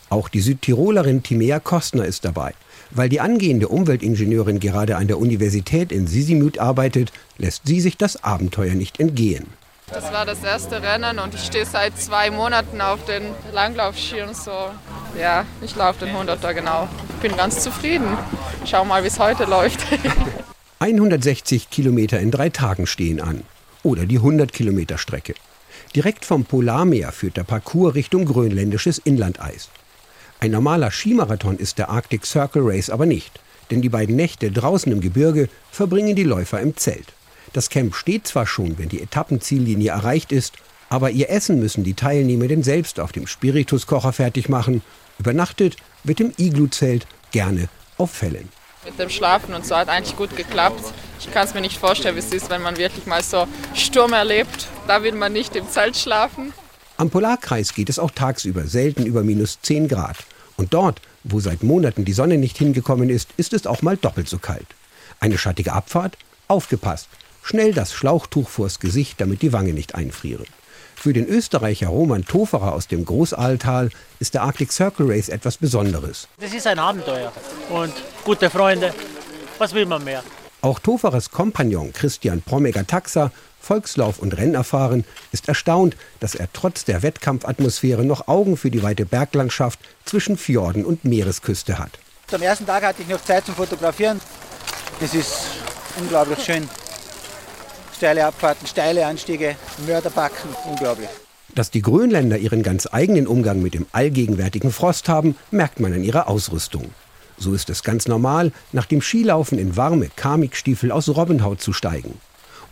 Auch 0.08 0.28
die 0.28 0.40
Südtirolerin 0.40 1.22
Timea 1.22 1.58
Kostner 1.58 2.04
ist 2.04 2.24
dabei. 2.26 2.54
Weil 2.90 3.08
die 3.08 3.20
angehende 3.20 3.68
Umweltingenieurin 3.68 4.60
gerade 4.60 4.96
an 4.96 5.06
der 5.06 5.18
Universität 5.18 5.90
in 5.90 6.06
Sisimut 6.06 6.58
arbeitet, 6.58 7.12
lässt 7.38 7.62
sie 7.64 7.80
sich 7.80 7.96
das 7.96 8.22
Abenteuer 8.22 8.74
nicht 8.74 9.00
entgehen. 9.00 9.46
Das 9.92 10.10
war 10.10 10.24
das 10.24 10.42
erste 10.42 10.82
Rennen 10.82 11.18
und 11.18 11.34
ich 11.34 11.44
stehe 11.44 11.66
seit 11.66 11.98
zwei 11.98 12.30
Monaten 12.30 12.80
auf 12.80 13.04
den 13.04 13.22
Langlaufschieren. 13.52 14.34
So, 14.34 14.70
ja, 15.18 15.44
ich 15.60 15.76
laufe 15.76 16.06
den 16.06 16.14
100er 16.14 16.54
genau. 16.54 16.88
Ich 17.10 17.28
bin 17.28 17.36
ganz 17.36 17.62
zufrieden. 17.62 18.16
Schau 18.64 18.84
mal, 18.84 19.02
wie 19.02 19.08
es 19.08 19.18
heute 19.18 19.44
läuft. 19.44 19.80
160 20.78 21.70
Kilometer 21.70 22.18
in 22.20 22.30
drei 22.30 22.48
Tagen 22.48 22.86
stehen 22.86 23.20
an. 23.20 23.42
Oder 23.82 24.06
die 24.06 24.16
100 24.16 24.52
Kilometer 24.52 24.96
Strecke. 24.96 25.34
Direkt 25.94 26.24
vom 26.24 26.44
Polarmeer 26.44 27.12
führt 27.12 27.36
der 27.36 27.44
Parcours 27.44 27.94
Richtung 27.94 28.24
grönländisches 28.24 28.98
Inlandeis. 28.98 29.68
Ein 30.40 30.52
normaler 30.52 30.90
Skimarathon 30.90 31.58
ist 31.58 31.78
der 31.78 31.90
Arctic 31.90 32.24
Circle 32.24 32.62
Race 32.64 32.90
aber 32.90 33.06
nicht, 33.06 33.40
denn 33.70 33.82
die 33.82 33.90
beiden 33.90 34.16
Nächte 34.16 34.50
draußen 34.50 34.90
im 34.90 35.00
Gebirge 35.00 35.48
verbringen 35.70 36.16
die 36.16 36.24
Läufer 36.24 36.60
im 36.60 36.76
Zelt. 36.76 37.12
Das 37.52 37.68
Camp 37.68 37.94
steht 37.94 38.26
zwar 38.26 38.46
schon, 38.46 38.78
wenn 38.78 38.88
die 38.88 39.02
Etappenziellinie 39.02 39.90
erreicht 39.90 40.32
ist, 40.32 40.54
aber 40.88 41.10
ihr 41.10 41.30
Essen 41.30 41.58
müssen 41.58 41.84
die 41.84 41.94
Teilnehmer 41.94 42.48
denn 42.48 42.62
selbst 42.62 43.00
auf 43.00 43.12
dem 43.12 43.26
Spirituskocher 43.26 44.12
fertig 44.12 44.48
machen. 44.48 44.82
Übernachtet 45.18 45.76
wird 46.04 46.20
im 46.20 46.32
Iglu-Zelt 46.36 47.06
gerne 47.30 47.68
auf 47.98 48.10
Fällen. 48.10 48.48
Mit 48.84 48.98
dem 48.98 49.10
Schlafen 49.10 49.54
und 49.54 49.64
so 49.64 49.76
hat 49.76 49.88
eigentlich 49.88 50.16
gut 50.16 50.36
geklappt. 50.36 50.82
Ich 51.20 51.32
kann 51.32 51.46
es 51.46 51.54
mir 51.54 51.60
nicht 51.60 51.78
vorstellen, 51.78 52.16
wie 52.16 52.20
es 52.20 52.32
ist, 52.32 52.50
wenn 52.50 52.62
man 52.62 52.76
wirklich 52.76 53.06
mal 53.06 53.22
so 53.22 53.46
Sturm 53.74 54.12
erlebt. 54.12 54.68
Da 54.88 55.02
will 55.02 55.12
man 55.12 55.32
nicht 55.32 55.54
im 55.54 55.68
Zelt 55.68 55.96
schlafen. 55.96 56.52
Am 56.96 57.10
Polarkreis 57.10 57.74
geht 57.74 57.88
es 57.88 57.98
auch 57.98 58.10
tagsüber 58.10 58.66
selten 58.66 59.06
über 59.06 59.22
minus 59.22 59.60
10 59.62 59.88
Grad. 59.88 60.16
Und 60.56 60.74
dort, 60.74 61.00
wo 61.24 61.40
seit 61.40 61.62
Monaten 61.62 62.04
die 62.04 62.12
Sonne 62.12 62.38
nicht 62.38 62.58
hingekommen 62.58 63.08
ist, 63.08 63.30
ist 63.36 63.52
es 63.52 63.66
auch 63.66 63.82
mal 63.82 63.96
doppelt 63.96 64.28
so 64.28 64.38
kalt. 64.38 64.66
Eine 65.20 65.38
schattige 65.38 65.72
Abfahrt? 65.72 66.18
Aufgepasst! 66.48 67.08
Schnell 67.42 67.74
das 67.74 67.92
Schlauchtuch 67.92 68.48
vors 68.48 68.78
Gesicht, 68.78 69.20
damit 69.20 69.42
die 69.42 69.52
Wange 69.52 69.72
nicht 69.72 69.94
einfrieren. 69.94 70.46
Für 70.94 71.12
den 71.12 71.26
Österreicher 71.26 71.88
Roman 71.88 72.24
Toferer 72.24 72.72
aus 72.72 72.86
dem 72.86 73.04
Großaaltal 73.04 73.90
ist 74.20 74.34
der 74.34 74.42
Arctic 74.42 74.70
Circle 74.72 75.10
Race 75.10 75.28
etwas 75.28 75.56
Besonderes. 75.56 76.28
Das 76.38 76.54
ist 76.54 76.64
ein 76.68 76.78
Abenteuer 76.78 77.32
und 77.70 77.92
gute 78.24 78.48
Freunde. 78.48 78.94
Was 79.58 79.74
will 79.74 79.84
man 79.84 80.04
mehr? 80.04 80.22
Auch 80.60 80.78
Toferers 80.78 81.32
Kompagnon 81.32 81.92
Christian 81.92 82.40
Promegger-Taxa, 82.40 83.32
Volkslauf- 83.60 84.20
und 84.20 84.36
Rennerfahren, 84.36 85.04
ist 85.32 85.48
erstaunt, 85.48 85.96
dass 86.20 86.36
er 86.36 86.46
trotz 86.52 86.84
der 86.84 87.02
Wettkampfatmosphäre 87.02 88.04
noch 88.04 88.28
Augen 88.28 88.56
für 88.56 88.70
die 88.70 88.84
weite 88.84 89.04
Berglandschaft 89.04 89.80
zwischen 90.04 90.36
Fjorden 90.36 90.84
und 90.84 91.04
Meeresküste 91.04 91.80
hat. 91.80 91.98
Am 92.30 92.42
ersten 92.42 92.64
Tag 92.64 92.84
hatte 92.84 93.02
ich 93.02 93.08
noch 93.08 93.22
Zeit 93.24 93.44
zum 93.44 93.56
Fotografieren. 93.56 94.20
Das 95.00 95.12
ist 95.12 95.34
unglaublich 95.98 96.38
schön 96.44 96.68
steile 98.02 98.26
Abfahrten, 98.26 98.66
steile 98.66 99.06
Anstiege, 99.06 99.54
Mörderbacken, 99.86 100.50
unglaublich. 100.68 101.08
Dass 101.54 101.70
die 101.70 101.82
Grönländer 101.82 102.36
ihren 102.36 102.64
ganz 102.64 102.88
eigenen 102.90 103.28
Umgang 103.28 103.62
mit 103.62 103.74
dem 103.74 103.86
allgegenwärtigen 103.92 104.72
Frost 104.72 105.08
haben, 105.08 105.36
merkt 105.52 105.78
man 105.78 105.92
an 105.92 106.02
ihrer 106.02 106.28
Ausrüstung. 106.28 106.90
So 107.38 107.54
ist 107.54 107.70
es 107.70 107.84
ganz 107.84 108.08
normal, 108.08 108.50
nach 108.72 108.86
dem 108.86 109.02
Skilaufen 109.02 109.56
in 109.56 109.76
warme 109.76 110.08
Kamikstiefel 110.16 110.90
aus 110.90 111.10
Robbenhaut 111.10 111.60
zu 111.60 111.72
steigen. 111.72 112.18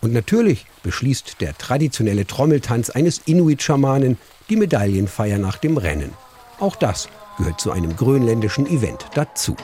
Und 0.01 0.13
natürlich 0.13 0.67
beschließt 0.83 1.41
der 1.41 1.57
traditionelle 1.57 2.27
Trommeltanz 2.27 2.91
eines 2.91 3.19
Inuit-Schamanen 3.25 4.19
die 4.49 4.57
Medaillenfeier 4.57 5.39
nach 5.39 5.59
dem 5.59 5.77
Rennen. 5.77 6.13
Auch 6.59 6.75
das 6.75 7.09
gehört 7.39 7.61
zu 7.61 7.71
einem 7.71 7.95
grönländischen 7.95 8.67
Event 8.67 9.07
dazu. 9.15 9.55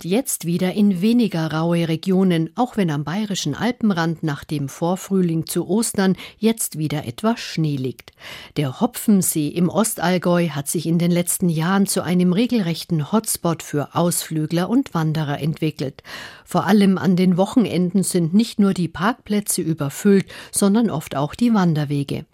Und 0.00 0.10
jetzt 0.10 0.46
wieder 0.46 0.72
in 0.72 1.02
weniger 1.02 1.52
raue 1.52 1.86
Regionen, 1.86 2.48
auch 2.54 2.78
wenn 2.78 2.90
am 2.90 3.04
bayerischen 3.04 3.54
Alpenrand 3.54 4.22
nach 4.22 4.44
dem 4.44 4.70
Vorfrühling 4.70 5.44
zu 5.44 5.68
Ostern 5.68 6.16
jetzt 6.38 6.78
wieder 6.78 7.04
etwas 7.04 7.38
Schnee 7.38 7.76
liegt. 7.76 8.12
Der 8.56 8.80
Hopfensee 8.80 9.48
im 9.48 9.68
Ostallgäu 9.68 10.48
hat 10.48 10.68
sich 10.68 10.86
in 10.86 10.98
den 10.98 11.10
letzten 11.10 11.50
Jahren 11.50 11.86
zu 11.86 12.00
einem 12.00 12.32
regelrechten 12.32 13.12
Hotspot 13.12 13.62
für 13.62 13.94
Ausflügler 13.94 14.70
und 14.70 14.94
Wanderer 14.94 15.38
entwickelt. 15.38 16.02
Vor 16.46 16.64
allem 16.64 16.96
an 16.96 17.16
den 17.16 17.36
Wochenenden 17.36 18.02
sind 18.02 18.32
nicht 18.32 18.58
nur 18.58 18.72
die 18.72 18.88
Parkplätze 18.88 19.60
überfüllt, 19.60 20.24
sondern 20.50 20.88
oft 20.88 21.14
auch 21.14 21.34
die 21.34 21.52
Wanderwege. 21.52 22.24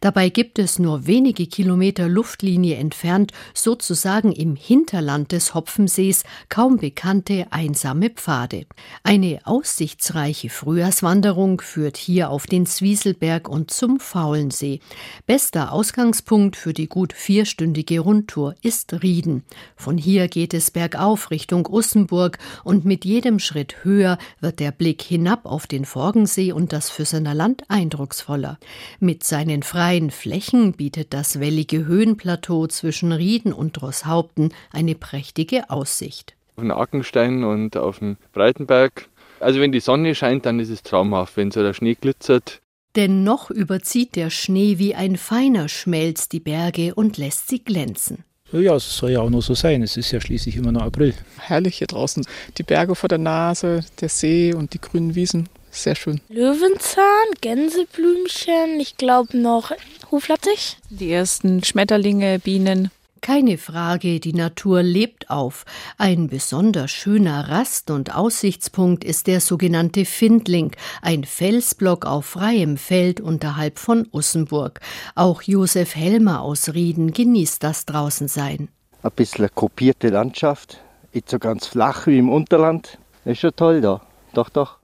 Dabei 0.00 0.30
gibt 0.30 0.58
es 0.58 0.78
nur 0.78 1.06
wenige 1.06 1.46
Kilometer 1.46 2.08
Luftlinie 2.08 2.76
entfernt, 2.76 3.32
sozusagen 3.54 4.32
im 4.32 4.56
Hinterland 4.56 5.32
des 5.32 5.54
Hopfensees, 5.54 6.24
kaum 6.48 6.78
bekannte 6.78 7.46
einsame 7.50 8.10
Pfade. 8.10 8.66
Eine 9.02 9.40
aussichtsreiche 9.44 10.48
Frühjahrswanderung 10.48 11.60
führt 11.60 11.96
hier 11.96 12.30
auf 12.30 12.46
den 12.46 12.66
Zwieselberg 12.66 13.48
und 13.48 13.70
zum 13.70 14.00
Faulensee. 14.00 14.80
Bester 15.26 15.72
Ausgangspunkt 15.72 16.56
für 16.56 16.72
die 16.72 16.88
gut 16.88 17.12
vierstündige 17.12 18.00
Rundtour 18.00 18.54
ist 18.62 19.02
Rieden. 19.02 19.44
Von 19.76 19.98
hier 19.98 20.28
geht 20.28 20.54
es 20.54 20.70
bergauf 20.70 21.30
Richtung 21.30 21.66
Ussenburg 21.66 22.38
und 22.64 22.84
mit 22.84 23.04
jedem 23.04 23.38
Schritt 23.38 23.84
höher 23.84 24.18
wird 24.40 24.60
der 24.60 24.72
Blick 24.72 25.02
hinab 25.02 25.44
auf 25.44 25.66
den 25.66 25.84
Forgensee 25.84 26.52
und 26.52 26.72
das 26.72 26.90
Füssener 26.90 27.34
Land 27.34 27.64
eindrucksvoller. 27.68 28.58
Mit 28.98 29.24
seinen 29.24 29.49
den 29.50 29.62
freien 29.64 30.10
Flächen 30.10 30.72
bietet 30.74 31.12
das 31.12 31.40
wellige 31.40 31.84
Höhenplateau 31.84 32.68
zwischen 32.68 33.10
Rieden 33.10 33.52
und 33.52 33.72
Drosshaupten 33.72 34.54
eine 34.72 34.94
prächtige 34.94 35.70
Aussicht. 35.70 36.34
Auf 36.56 36.62
den 36.62 36.70
Ackenstein 36.70 37.42
und 37.42 37.76
auf 37.76 37.98
den 37.98 38.16
Breitenberg. 38.32 39.08
Also 39.40 39.60
wenn 39.60 39.72
die 39.72 39.80
Sonne 39.80 40.14
scheint, 40.14 40.46
dann 40.46 40.60
ist 40.60 40.70
es 40.70 40.84
traumhaft, 40.84 41.36
wenn 41.36 41.50
so 41.50 41.62
der 41.62 41.74
Schnee 41.74 41.96
glitzert. 42.00 42.60
Denn 42.94 43.24
noch 43.24 43.50
überzieht 43.50 44.14
der 44.14 44.30
Schnee 44.30 44.78
wie 44.78 44.94
ein 44.94 45.16
feiner 45.16 45.68
Schmelz 45.68 46.28
die 46.28 46.40
Berge 46.40 46.94
und 46.94 47.18
lässt 47.18 47.48
sie 47.48 47.62
glänzen. 47.64 48.24
Ja, 48.52 48.76
es 48.76 48.96
soll 48.96 49.10
ja 49.10 49.20
auch 49.20 49.30
noch 49.30 49.42
so 49.42 49.54
sein. 49.54 49.82
Es 49.82 49.96
ist 49.96 50.12
ja 50.12 50.20
schließlich 50.20 50.56
immer 50.56 50.72
noch 50.72 50.82
April. 50.82 51.14
Herrlich 51.38 51.78
hier 51.78 51.86
draußen. 51.86 52.24
Die 52.58 52.62
Berge 52.62 52.94
vor 52.94 53.08
der 53.08 53.18
Nase, 53.18 53.84
der 54.00 54.08
See 54.08 54.54
und 54.54 54.74
die 54.74 54.80
grünen 54.80 55.14
Wiesen. 55.14 55.48
Sehr 55.70 55.94
schön. 55.94 56.20
Löwenzahn, 56.28 57.04
Gänseblümchen, 57.40 58.80
ich 58.80 58.96
glaube 58.96 59.36
noch 59.38 59.70
Huflattich. 60.10 60.78
Die 60.90 61.12
ersten 61.12 61.62
Schmetterlinge, 61.62 62.38
Bienen. 62.40 62.90
Keine 63.20 63.58
Frage, 63.58 64.18
die 64.18 64.32
Natur 64.32 64.82
lebt 64.82 65.28
auf. 65.28 65.66
Ein 65.98 66.28
besonders 66.28 66.90
schöner 66.90 67.50
Rast- 67.50 67.90
und 67.90 68.16
Aussichtspunkt 68.16 69.04
ist 69.04 69.26
der 69.26 69.40
sogenannte 69.40 70.06
Findling, 70.06 70.74
ein 71.02 71.24
Felsblock 71.24 72.06
auf 72.06 72.24
freiem 72.24 72.78
Feld 72.78 73.20
unterhalb 73.20 73.78
von 73.78 74.08
Ussenburg. 74.12 74.80
Auch 75.14 75.42
Josef 75.42 75.94
Helmer 75.94 76.40
aus 76.40 76.72
Rieden 76.72 77.12
genießt 77.12 77.62
das 77.62 77.84
Draußensein. 77.84 78.68
Ein 79.02 79.10
bisschen 79.12 79.44
eine 79.44 79.50
kopierte 79.50 80.08
Landschaft, 80.08 80.78
nicht 81.12 81.28
so 81.28 81.38
ganz 81.38 81.66
flach 81.66 82.06
wie 82.06 82.18
im 82.18 82.30
Unterland. 82.30 82.98
Ist 83.26 83.40
schon 83.40 83.54
toll 83.54 83.82
da. 83.82 84.00
Doch, 84.32 84.48
doch. 84.48 84.79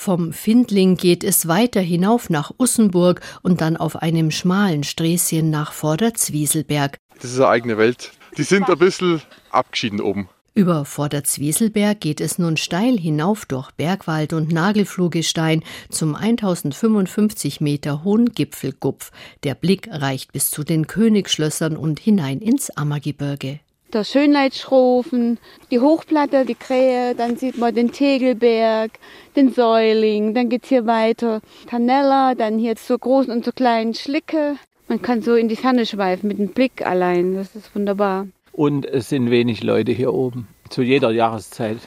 Vom 0.00 0.32
Findling 0.32 0.96
geht 0.96 1.24
es 1.24 1.48
weiter 1.48 1.80
hinauf 1.80 2.30
nach 2.30 2.52
Ussenburg 2.56 3.20
und 3.42 3.60
dann 3.60 3.76
auf 3.76 3.96
einem 3.96 4.30
schmalen 4.30 4.84
Sträßchen 4.84 5.50
nach 5.50 5.72
Vorderzwieselberg. 5.72 6.98
Das 7.20 7.32
ist 7.32 7.40
eine 7.40 7.48
eigene 7.48 7.78
Welt. 7.78 8.12
Die 8.36 8.44
sind 8.44 8.70
ein 8.70 8.78
bisschen 8.78 9.20
abgeschieden 9.50 10.00
oben. 10.00 10.28
Über 10.54 10.84
Vorderzwieselberg 10.84 12.00
geht 12.00 12.20
es 12.20 12.38
nun 12.38 12.56
steil 12.56 12.96
hinauf 12.96 13.44
durch 13.44 13.72
Bergwald 13.72 14.32
und 14.34 14.52
Nagelfluhgestein 14.52 15.64
zum 15.90 16.14
1055 16.14 17.60
Meter 17.60 18.04
hohen 18.04 18.32
Gipfelgupf. 18.32 19.10
Der 19.42 19.56
Blick 19.56 19.88
reicht 19.90 20.32
bis 20.32 20.50
zu 20.50 20.62
den 20.62 20.86
Königsschlössern 20.86 21.76
und 21.76 21.98
hinein 21.98 22.38
ins 22.38 22.70
Ammergebirge 22.70 23.58
der 23.92 24.04
Schönheitsschrofen, 24.04 25.38
die 25.70 25.80
Hochplatte, 25.80 26.44
die 26.44 26.54
Krähe, 26.54 27.14
dann 27.14 27.36
sieht 27.36 27.58
man 27.58 27.74
den 27.74 27.92
Tegelberg, 27.92 28.92
den 29.36 29.52
Säuling, 29.52 30.34
dann 30.34 30.48
geht's 30.48 30.68
hier 30.68 30.86
weiter 30.86 31.40
Tanella, 31.68 32.34
dann 32.34 32.58
hier 32.58 32.76
zur 32.76 32.98
großen 32.98 33.32
und 33.32 33.44
zur 33.44 33.54
kleinen 33.54 33.94
Schlicke. 33.94 34.56
Man 34.88 35.02
kann 35.02 35.22
so 35.22 35.34
in 35.34 35.48
die 35.48 35.56
Ferne 35.56 35.86
schweifen 35.86 36.28
mit 36.28 36.38
dem 36.38 36.48
Blick 36.48 36.86
allein, 36.86 37.34
das 37.34 37.54
ist 37.54 37.74
wunderbar. 37.74 38.26
Und 38.52 38.86
es 38.86 39.08
sind 39.08 39.30
wenig 39.30 39.62
Leute 39.62 39.92
hier 39.92 40.12
oben, 40.12 40.48
zu 40.68 40.82
jeder 40.82 41.10
Jahreszeit. 41.10 41.78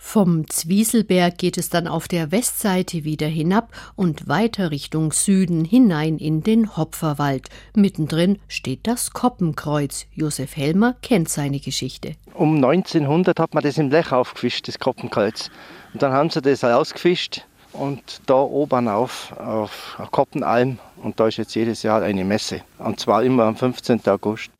Vom 0.00 0.48
Zwieselberg 0.48 1.36
geht 1.36 1.58
es 1.58 1.70
dann 1.70 1.88
auf 1.88 2.06
der 2.06 2.30
Westseite 2.30 3.04
wieder 3.04 3.26
hinab 3.26 3.72
und 3.96 4.28
weiter 4.28 4.70
Richtung 4.70 5.12
Süden 5.12 5.64
hinein 5.64 6.18
in 6.18 6.42
den 6.42 6.76
Hopferwald. 6.76 7.48
Mittendrin 7.74 8.38
steht 8.46 8.86
das 8.86 9.10
Koppenkreuz. 9.10 10.06
Josef 10.14 10.56
Helmer 10.56 10.94
kennt 11.02 11.28
seine 11.28 11.58
Geschichte. 11.58 12.14
Um 12.32 12.54
1900 12.64 13.38
hat 13.40 13.52
man 13.54 13.64
das 13.64 13.76
im 13.76 13.90
Lech 13.90 14.12
aufgefischt, 14.12 14.68
das 14.68 14.78
Koppenkreuz. 14.78 15.50
Und 15.92 16.00
dann 16.00 16.12
haben 16.12 16.30
sie 16.30 16.40
das 16.40 16.62
ausgefischt 16.62 17.44
Und 17.72 18.22
da 18.26 18.40
oben 18.40 18.88
auf, 18.88 19.32
auf 19.38 19.98
Koppenalm, 20.10 20.78
und 21.02 21.20
da 21.20 21.26
ist 21.26 21.36
jetzt 21.36 21.54
jedes 21.54 21.82
Jahr 21.82 22.02
eine 22.02 22.24
Messe. 22.24 22.62
Und 22.78 23.00
zwar 23.00 23.24
immer 23.24 23.44
am 23.44 23.56
15. 23.56 24.00
August. 24.06 24.50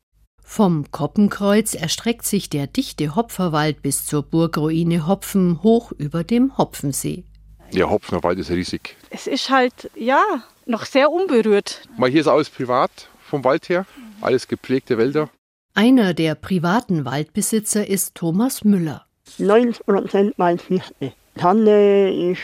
Vom 0.51 0.91
Koppenkreuz 0.91 1.75
erstreckt 1.75 2.25
sich 2.25 2.49
der 2.49 2.65
dichte 2.65 3.15
Hopferwald 3.15 3.83
bis 3.83 4.07
zur 4.07 4.23
Burgruine 4.23 5.05
Hopfen 5.05 5.61
hoch 5.61 5.91
über 5.91 6.23
dem 6.23 6.57
Hopfensee. 6.57 7.23
Der 7.71 7.91
Hopfener 7.91 8.23
Wald 8.23 8.39
ist 8.39 8.49
riesig. 8.49 8.97
Es 9.11 9.27
ist 9.27 9.51
halt, 9.51 9.91
ja, 9.93 10.23
noch 10.65 10.85
sehr 10.85 11.11
unberührt. 11.11 11.83
Mal 11.99 12.09
hier 12.09 12.21
ist 12.21 12.27
alles 12.27 12.49
privat 12.49 12.89
vom 13.21 13.43
Wald 13.43 13.69
her, 13.69 13.85
alles 14.21 14.47
gepflegte 14.47 14.97
Wälder. 14.97 15.29
Einer 15.75 16.15
der 16.15 16.33
privaten 16.33 17.05
Waldbesitzer 17.05 17.87
ist 17.87 18.15
Thomas 18.15 18.63
Müller. 18.63 19.05
90 19.37 19.85
Prozent 19.85 20.33
mein 20.37 20.57
Fichte. 20.57 21.13
Tanne 21.35 22.31
ist 22.31 22.41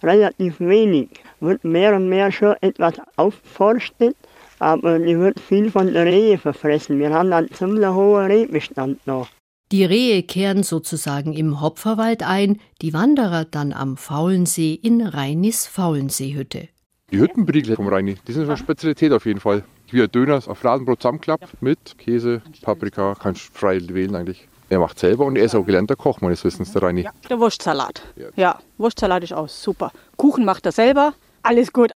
relativ 0.00 0.60
wenig. 0.60 1.08
Wird 1.40 1.64
mehr 1.64 1.96
und 1.96 2.08
mehr 2.08 2.30
schon 2.30 2.54
etwas 2.60 2.94
aufforstet, 3.16 4.16
aber 4.58 4.98
die 4.98 5.18
wird 5.18 5.40
viel 5.40 5.70
von 5.70 5.92
der 5.92 6.06
Rehe 6.06 6.38
verfressen. 6.38 6.98
Wir 6.98 7.10
haben 7.10 7.32
einen 7.32 7.52
ziemlich 7.52 7.86
hohen 7.88 8.26
Rehbestand 8.26 9.06
noch. 9.06 9.28
Die 9.70 9.84
Rehe 9.84 10.22
kehren 10.22 10.62
sozusagen 10.62 11.34
im 11.34 11.60
Hopferwald 11.60 12.22
ein, 12.22 12.58
die 12.80 12.94
Wanderer 12.94 13.44
dann 13.44 13.74
am 13.74 13.98
Faulensee 13.98 14.72
in 14.72 15.02
Reinis 15.02 15.66
Faulenseehütte. 15.66 16.68
Die 17.10 17.18
Hüttenbriegel 17.18 17.76
vom 17.76 17.88
Rheini, 17.88 18.16
die 18.26 18.32
sind 18.32 18.42
schon 18.42 18.50
eine 18.50 18.58
Spezialität 18.58 19.12
auf 19.12 19.26
jeden 19.26 19.40
Fall. 19.40 19.64
Wie 19.90 20.02
ein 20.02 20.10
Döner 20.10 20.42
auf 20.46 20.58
Fladenbrot 20.58 21.00
zusammenklappt 21.00 21.62
mit 21.62 21.96
Käse, 21.98 22.42
Paprika, 22.62 23.14
kannst 23.14 23.48
du 23.48 23.52
frei 23.58 23.80
wählen 23.88 24.14
eigentlich. 24.14 24.48
Er 24.70 24.78
macht 24.78 24.98
selber 24.98 25.24
und 25.24 25.36
er 25.36 25.44
ist 25.44 25.54
auch 25.54 25.64
gelernter 25.64 25.96
Koch, 25.96 26.20
meines 26.20 26.44
Wissens, 26.44 26.72
der 26.72 26.82
Reini. 26.82 27.08
Der 27.28 27.38
Wurstsalat. 27.38 28.02
Ja, 28.36 28.58
Wurstsalat 28.76 29.22
ist 29.22 29.32
auch 29.32 29.48
super. 29.48 29.92
Kuchen 30.16 30.44
macht 30.44 30.66
er 30.66 30.72
selber, 30.72 31.14
alles 31.42 31.72
gut. 31.72 31.90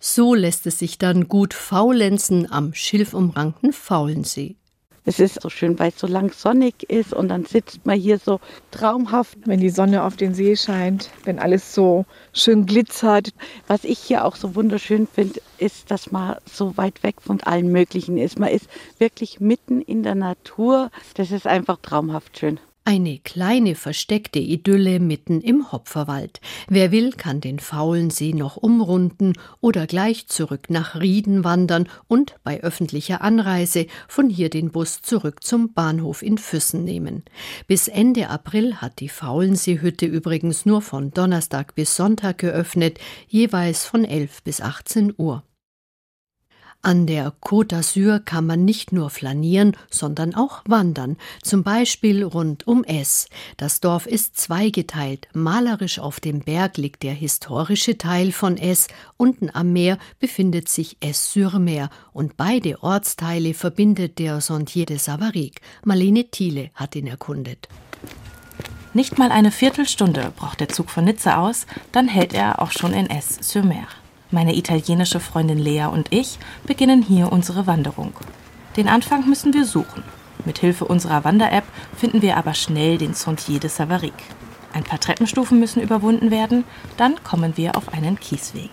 So 0.00 0.34
lässt 0.34 0.66
es 0.66 0.78
sich 0.78 0.98
dann 0.98 1.26
gut 1.28 1.54
faulenzen 1.54 2.50
am 2.50 2.72
schilfumrankten 2.72 3.72
Faulensee. 3.72 4.54
Es 5.04 5.18
ist 5.18 5.40
so 5.40 5.48
schön, 5.48 5.78
weil 5.78 5.88
es 5.88 5.98
so 5.98 6.06
lang 6.06 6.32
sonnig 6.32 6.88
ist 6.88 7.14
und 7.14 7.28
dann 7.28 7.46
sitzt 7.46 7.86
man 7.86 7.98
hier 7.98 8.18
so 8.18 8.40
traumhaft. 8.70 9.38
Wenn 9.46 9.58
die 9.58 9.70
Sonne 9.70 10.04
auf 10.04 10.16
den 10.16 10.34
See 10.34 10.54
scheint, 10.54 11.10
wenn 11.24 11.38
alles 11.38 11.74
so 11.74 12.04
schön 12.32 12.66
glitzert. 12.66 13.32
Was 13.66 13.84
ich 13.84 13.98
hier 13.98 14.24
auch 14.24 14.36
so 14.36 14.54
wunderschön 14.54 15.06
finde, 15.06 15.40
ist, 15.56 15.90
dass 15.90 16.12
man 16.12 16.36
so 16.44 16.76
weit 16.76 17.02
weg 17.02 17.22
von 17.22 17.40
allen 17.40 17.72
Möglichen 17.72 18.18
ist. 18.18 18.38
Man 18.38 18.50
ist 18.50 18.68
wirklich 18.98 19.40
mitten 19.40 19.80
in 19.80 20.02
der 20.02 20.14
Natur. 20.14 20.90
Das 21.14 21.30
ist 21.30 21.46
einfach 21.46 21.78
traumhaft 21.80 22.38
schön. 22.38 22.60
Eine 22.88 23.18
kleine 23.18 23.74
versteckte 23.74 24.38
Idylle 24.38 24.98
mitten 24.98 25.42
im 25.42 25.72
Hopferwald. 25.72 26.40
Wer 26.68 26.90
will, 26.90 27.12
kann 27.12 27.42
den 27.42 27.58
faulen 27.58 28.08
See 28.08 28.32
noch 28.32 28.56
umrunden 28.56 29.34
oder 29.60 29.86
gleich 29.86 30.26
zurück 30.28 30.70
nach 30.70 30.98
Rieden 30.98 31.44
wandern 31.44 31.86
und 32.06 32.36
bei 32.44 32.62
öffentlicher 32.62 33.20
Anreise 33.20 33.88
von 34.08 34.30
hier 34.30 34.48
den 34.48 34.70
Bus 34.70 35.02
zurück 35.02 35.44
zum 35.44 35.74
Bahnhof 35.74 36.22
in 36.22 36.38
Füssen 36.38 36.82
nehmen. 36.82 37.24
Bis 37.66 37.88
Ende 37.88 38.30
April 38.30 38.76
hat 38.76 39.00
die 39.00 39.10
Faulenseehütte 39.10 40.06
übrigens 40.06 40.64
nur 40.64 40.80
von 40.80 41.10
Donnerstag 41.10 41.74
bis 41.74 41.94
Sonntag 41.94 42.38
geöffnet, 42.38 42.98
jeweils 43.26 43.84
von 43.84 44.06
11 44.06 44.44
bis 44.44 44.62
18 44.62 45.12
Uhr. 45.18 45.42
An 46.80 47.06
der 47.06 47.32
Côte 47.40 47.74
d'Azur 47.74 48.20
kann 48.20 48.46
man 48.46 48.64
nicht 48.64 48.92
nur 48.92 49.10
flanieren, 49.10 49.76
sondern 49.90 50.36
auch 50.36 50.62
wandern, 50.64 51.16
zum 51.42 51.64
Beispiel 51.64 52.22
rund 52.22 52.68
um 52.68 52.84
Es. 52.84 53.28
Das 53.56 53.80
Dorf 53.80 54.06
ist 54.06 54.38
zweigeteilt. 54.38 55.26
Malerisch 55.34 55.98
auf 55.98 56.20
dem 56.20 56.38
Berg 56.38 56.76
liegt 56.76 57.02
der 57.02 57.14
historische 57.14 57.98
Teil 57.98 58.30
von 58.30 58.56
Es, 58.56 58.86
unten 59.16 59.50
am 59.52 59.72
Meer 59.72 59.98
befindet 60.20 60.68
sich 60.68 60.96
Es-sur-Mer 61.00 61.90
und 62.12 62.36
beide 62.36 62.80
Ortsteile 62.80 63.54
verbindet 63.54 64.20
der 64.20 64.40
Sentier 64.40 64.86
de 64.86 64.98
Savarigue. 64.98 65.60
Marlene 65.84 66.30
Thiele 66.30 66.70
hat 66.74 66.94
ihn 66.94 67.08
erkundet. 67.08 67.68
Nicht 68.94 69.18
mal 69.18 69.32
eine 69.32 69.50
Viertelstunde 69.50 70.32
braucht 70.36 70.60
der 70.60 70.68
Zug 70.68 70.90
von 70.90 71.04
Nizza 71.04 71.38
aus, 71.38 71.66
dann 71.90 72.06
hält 72.06 72.34
er 72.34 72.62
auch 72.62 72.70
schon 72.70 72.94
in 72.94 73.10
Es-sur-Mer. 73.10 73.88
Meine 74.30 74.54
italienische 74.54 75.20
Freundin 75.20 75.58
Lea 75.58 75.86
und 75.86 76.12
ich 76.12 76.38
beginnen 76.66 77.00
hier 77.00 77.32
unsere 77.32 77.66
Wanderung. 77.66 78.12
Den 78.76 78.86
Anfang 78.86 79.26
müssen 79.26 79.54
wir 79.54 79.64
suchen. 79.64 80.02
Mit 80.44 80.58
Hilfe 80.58 80.84
unserer 80.84 81.24
Wander-App 81.24 81.64
finden 81.96 82.20
wir 82.20 82.36
aber 82.36 82.52
schnell 82.52 82.98
den 82.98 83.14
Sentier 83.14 83.58
de 83.58 83.70
Savarigue. 83.70 84.12
Ein 84.74 84.84
paar 84.84 85.00
Treppenstufen 85.00 85.58
müssen 85.58 85.80
überwunden 85.80 86.30
werden, 86.30 86.64
dann 86.98 87.24
kommen 87.24 87.56
wir 87.56 87.74
auf 87.74 87.94
einen 87.94 88.20
Kiesweg. 88.20 88.70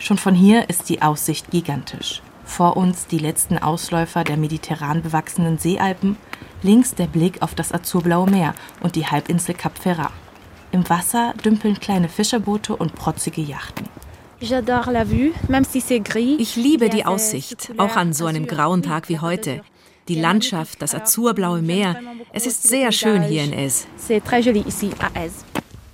Schon 0.00 0.18
von 0.18 0.34
hier 0.34 0.68
ist 0.68 0.88
die 0.88 1.02
Aussicht 1.02 1.52
gigantisch. 1.52 2.20
Vor 2.44 2.76
uns 2.76 3.06
die 3.06 3.18
letzten 3.18 3.58
Ausläufer 3.58 4.24
der 4.24 4.36
mediterran 4.36 5.02
bewachsenen 5.02 5.58
Seealpen, 5.58 6.16
links 6.64 6.96
der 6.96 7.06
Blick 7.06 7.42
auf 7.42 7.54
das 7.54 7.72
azurblaue 7.72 8.28
Meer 8.28 8.54
und 8.80 8.96
die 8.96 9.06
Halbinsel 9.06 9.54
Cap 9.54 9.78
Ferrat. 9.78 10.10
Im 10.72 10.88
Wasser 10.88 11.32
dümpeln 11.44 11.78
kleine 11.78 12.08
Fischerboote 12.08 12.74
und 12.74 12.96
protzige 12.96 13.40
Yachten. 13.40 13.88
Ich 14.42 14.48
liebe 16.56 16.88
die 16.88 17.04
Aussicht, 17.04 17.72
auch 17.76 17.96
an 17.96 18.14
so 18.14 18.24
einem 18.24 18.46
grauen 18.46 18.82
Tag 18.82 19.10
wie 19.10 19.18
heute. 19.18 19.60
Die 20.08 20.18
Landschaft, 20.18 20.80
das 20.80 20.94
azurblaue 20.94 21.60
Meer. 21.60 22.00
Es 22.32 22.46
ist 22.46 22.62
sehr 22.62 22.90
schön 22.90 23.22
hier 23.22 23.44
in 23.44 23.52
Es. 23.52 23.86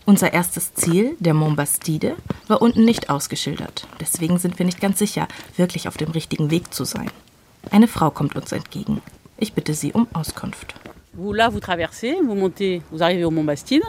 Unser 0.04 0.32
erstes 0.32 0.74
Ziel, 0.74 1.16
der 1.18 1.34
Mont 1.34 1.56
Bastide, 1.56 2.14
war 2.46 2.62
unten 2.62 2.84
nicht 2.84 3.10
ausgeschildert. 3.10 3.88
Deswegen 3.98 4.38
sind 4.38 4.60
wir 4.60 4.66
nicht 4.66 4.80
ganz 4.80 5.00
sicher, 5.00 5.26
wirklich 5.56 5.88
auf 5.88 5.96
dem 5.96 6.12
richtigen 6.12 6.52
Weg 6.52 6.72
zu 6.72 6.84
sein. 6.84 7.10
Eine 7.72 7.88
Frau 7.88 8.10
kommt 8.10 8.36
uns 8.36 8.52
entgegen. 8.52 9.02
Ich 9.38 9.54
bitte 9.54 9.74
sie 9.74 9.92
um 9.92 10.06
Auskunft. 10.12 10.76
Vous 11.14 11.34
là, 11.34 11.52
vous 11.52 11.60
traversez, 11.60 12.14
vous 12.22 12.36
montez, 12.36 12.82
vous 12.92 13.02
arrivez 13.02 13.24
au 13.24 13.32
Mont 13.32 13.44
Bastide 13.44 13.82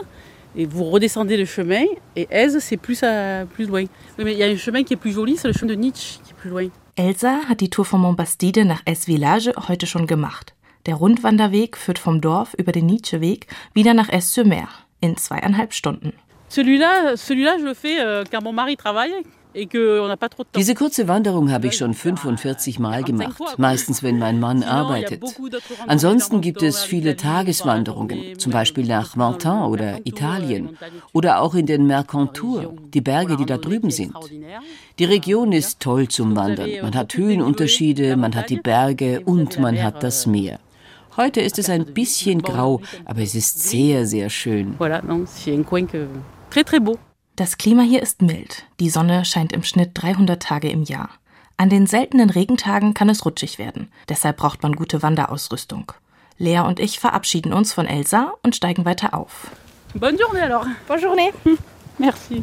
et 0.56 0.66
vous 0.66 0.84
redescendez 0.84 1.36
le 1.36 1.44
chemin. 1.44 1.84
Et 2.16 2.26
Aise, 2.30 2.58
c'est 2.60 2.76
plus, 2.76 3.02
à, 3.02 3.46
plus 3.46 3.66
loin. 3.66 3.84
Oui, 4.18 4.24
mais 4.24 4.32
il 4.32 4.38
y 4.38 4.42
a 4.42 4.46
un 4.46 4.56
chemin 4.56 4.82
qui 4.82 4.94
est 4.94 4.96
plus 4.96 5.12
joli, 5.12 5.36
c'est 5.36 5.48
le 5.48 5.54
chemin 5.54 5.70
de 5.70 5.76
Nietzsche 5.76 6.18
qui 6.24 6.32
est 6.32 6.34
plus 6.34 6.50
loin. 6.50 6.68
Elsa 6.96 7.48
hat 7.48 7.60
die 7.60 7.70
Tour 7.70 7.86
von 7.86 8.00
Montbastide 8.00 8.64
nach 8.64 8.82
Es 8.84 9.04
Village 9.04 9.52
heute 9.68 9.86
schon 9.86 10.06
gemacht. 10.06 10.54
Der 10.86 10.96
Rundwanderweg 10.96 11.76
führt 11.76 11.98
vom 11.98 12.20
Dorf 12.20 12.54
über 12.54 12.72
den 12.72 12.86
Nietzscheweg 12.86 13.46
wieder 13.72 13.94
nach 13.94 14.08
Es-sur-Mer 14.08 14.68
in 15.00 15.16
zweieinhalb 15.16 15.72
Stunden. 15.74 16.12
Celui-là, 16.48 17.16
celui-là, 17.16 17.58
je 17.58 17.64
le 17.64 17.74
fais 17.74 18.00
euh, 18.00 18.24
car 18.24 18.42
mon 18.42 18.52
mari 18.52 18.76
travaille. 18.76 19.12
Diese 19.54 20.74
kurze 20.74 21.08
Wanderung 21.08 21.50
habe 21.50 21.66
ich 21.68 21.76
schon 21.76 21.94
45 21.94 22.78
Mal 22.78 23.02
gemacht, 23.02 23.40
meistens 23.56 24.02
wenn 24.02 24.18
mein 24.18 24.40
Mann 24.40 24.62
arbeitet. 24.62 25.22
Ansonsten 25.86 26.40
gibt 26.40 26.62
es 26.62 26.82
viele 26.82 27.16
Tageswanderungen, 27.16 28.38
zum 28.38 28.52
Beispiel 28.52 28.86
nach 28.86 29.16
Menton 29.16 29.62
oder 29.70 30.06
Italien 30.06 30.76
oder 31.12 31.40
auch 31.40 31.54
in 31.54 31.66
den 31.66 31.86
Mercantour, 31.86 32.74
die 32.94 33.00
Berge, 33.00 33.36
die 33.36 33.46
da 33.46 33.56
drüben 33.56 33.90
sind. 33.90 34.14
Die 34.98 35.04
Region 35.04 35.52
ist 35.52 35.80
toll 35.80 36.08
zum 36.08 36.36
Wandern. 36.36 36.70
Man 36.82 36.94
hat 36.94 37.14
Höhenunterschiede, 37.14 38.16
man 38.16 38.34
hat 38.34 38.50
die 38.50 38.60
Berge 38.60 39.22
und 39.24 39.58
man 39.58 39.82
hat 39.82 40.02
das 40.02 40.26
Meer. 40.26 40.60
Heute 41.16 41.40
ist 41.40 41.58
es 41.58 41.68
ein 41.68 41.84
bisschen 41.86 42.42
grau, 42.42 42.80
aber 43.04 43.22
es 43.22 43.34
ist 43.34 43.68
sehr, 43.68 44.06
sehr 44.06 44.30
schön. 44.30 44.76
Très, 46.50 46.64
très 46.64 46.80
beau. 46.80 46.96
Das 47.38 47.56
Klima 47.56 47.82
hier 47.82 48.02
ist 48.02 48.20
mild. 48.20 48.64
Die 48.80 48.90
Sonne 48.90 49.24
scheint 49.24 49.52
im 49.52 49.62
Schnitt 49.62 49.92
300 49.94 50.42
Tage 50.42 50.70
im 50.70 50.82
Jahr. 50.82 51.08
An 51.56 51.70
den 51.70 51.86
seltenen 51.86 52.30
Regentagen 52.30 52.94
kann 52.94 53.08
es 53.08 53.24
rutschig 53.24 53.60
werden. 53.60 53.92
Deshalb 54.08 54.38
braucht 54.38 54.64
man 54.64 54.74
gute 54.74 55.04
Wanderausrüstung. 55.04 55.92
Lea 56.36 56.58
und 56.66 56.80
ich 56.80 56.98
verabschieden 56.98 57.52
uns 57.52 57.72
von 57.72 57.86
Elsa 57.86 58.32
und 58.42 58.56
steigen 58.56 58.84
weiter 58.84 59.14
auf. 59.14 59.52
Bonne 59.94 60.18
journée 60.18 60.42
alors. 60.42 60.66
Bonne 60.88 61.00
journée. 61.00 61.32
Merci. 61.98 62.42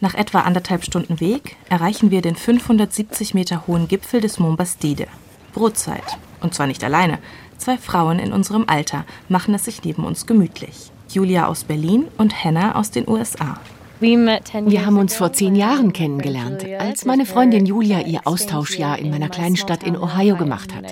Nach 0.00 0.14
etwa 0.14 0.40
anderthalb 0.40 0.82
Stunden 0.82 1.20
Weg 1.20 1.58
erreichen 1.68 2.10
wir 2.10 2.22
den 2.22 2.34
570 2.34 3.34
Meter 3.34 3.66
hohen 3.66 3.86
Gipfel 3.86 4.22
des 4.22 4.38
Mont 4.38 4.56
Bastide. 4.56 5.08
Brotzeit. 5.52 6.16
Und 6.40 6.54
zwar 6.54 6.68
nicht 6.68 6.82
alleine. 6.82 7.18
Zwei 7.58 7.76
Frauen 7.76 8.18
in 8.18 8.32
unserem 8.32 8.64
Alter 8.66 9.04
machen 9.28 9.52
es 9.52 9.66
sich 9.66 9.84
neben 9.84 10.06
uns 10.06 10.24
gemütlich. 10.24 10.90
Julia 11.10 11.48
aus 11.48 11.64
Berlin 11.64 12.08
und 12.16 12.42
Hannah 12.42 12.76
aus 12.76 12.90
den 12.90 13.06
USA. 13.06 13.60
Wir 14.02 14.84
haben 14.84 14.98
uns 14.98 15.14
vor 15.14 15.32
zehn 15.32 15.54
Jahren 15.54 15.92
kennengelernt, 15.92 16.66
als 16.80 17.04
meine 17.04 17.24
Freundin 17.24 17.66
Julia 17.66 18.00
ihr 18.00 18.22
Austauschjahr 18.24 18.98
in 18.98 19.10
meiner 19.10 19.28
kleinen 19.28 19.54
Stadt 19.54 19.84
in 19.84 19.96
Ohio 19.96 20.36
gemacht 20.36 20.74
hat. 20.74 20.84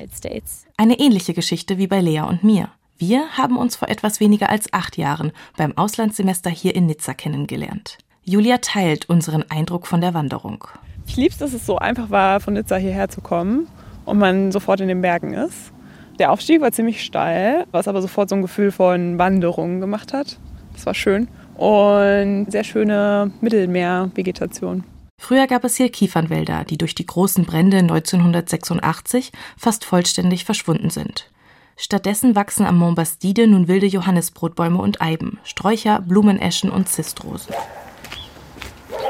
Eine 0.76 1.00
ähnliche 1.00 1.34
Geschichte 1.34 1.76
wie 1.76 1.88
bei 1.88 2.00
Lea 2.00 2.20
und 2.20 2.44
mir. 2.44 2.68
Wir 2.98 3.36
haben 3.36 3.56
uns 3.56 3.74
vor 3.74 3.88
etwas 3.88 4.20
weniger 4.20 4.48
als 4.48 4.72
acht 4.72 4.96
Jahren 4.96 5.32
beim 5.56 5.76
Auslandssemester 5.76 6.50
hier 6.50 6.76
in 6.76 6.86
Nizza 6.86 7.12
kennengelernt. 7.12 7.98
Julia 8.22 8.58
teilt 8.58 9.08
unseren 9.08 9.44
Eindruck 9.50 9.88
von 9.88 10.00
der 10.00 10.14
Wanderung. 10.14 10.62
Ich 11.08 11.16
liebe 11.16 11.32
es, 11.32 11.38
dass 11.38 11.52
es 11.52 11.66
so 11.66 11.78
einfach 11.78 12.10
war, 12.10 12.38
von 12.38 12.54
Nizza 12.54 12.76
hierher 12.76 13.08
zu 13.08 13.20
kommen 13.20 13.66
und 14.04 14.18
man 14.18 14.52
sofort 14.52 14.80
in 14.80 14.86
den 14.86 15.00
Bergen 15.00 15.34
ist. 15.34 15.72
Der 16.20 16.30
Aufstieg 16.30 16.60
war 16.60 16.70
ziemlich 16.70 17.02
steil, 17.02 17.66
was 17.72 17.88
aber 17.88 18.02
sofort 18.02 18.28
so 18.28 18.36
ein 18.36 18.42
Gefühl 18.42 18.70
von 18.70 19.18
Wanderung 19.18 19.80
gemacht 19.80 20.12
hat. 20.12 20.38
Das 20.74 20.86
war 20.86 20.94
schön. 20.94 21.26
Und 21.60 22.46
sehr 22.50 22.64
schöne 22.64 23.30
Mittelmeervegetation. 23.42 24.84
Früher 25.20 25.46
gab 25.46 25.64
es 25.64 25.76
hier 25.76 25.90
Kiefernwälder, 25.90 26.64
die 26.64 26.78
durch 26.78 26.94
die 26.94 27.04
großen 27.04 27.44
Brände 27.44 27.76
1986 27.76 29.30
fast 29.58 29.84
vollständig 29.84 30.46
verschwunden 30.46 30.88
sind. 30.88 31.30
Stattdessen 31.76 32.34
wachsen 32.34 32.64
am 32.64 32.78
Mont 32.78 32.96
Bastide 32.96 33.46
nun 33.46 33.68
wilde 33.68 33.86
Johannisbrotbäume 33.86 34.78
und 34.78 35.02
Eiben, 35.02 35.38
Sträucher, 35.44 36.00
Blumeneschen 36.00 36.70
und 36.70 36.88
Zistrosen. 36.88 37.54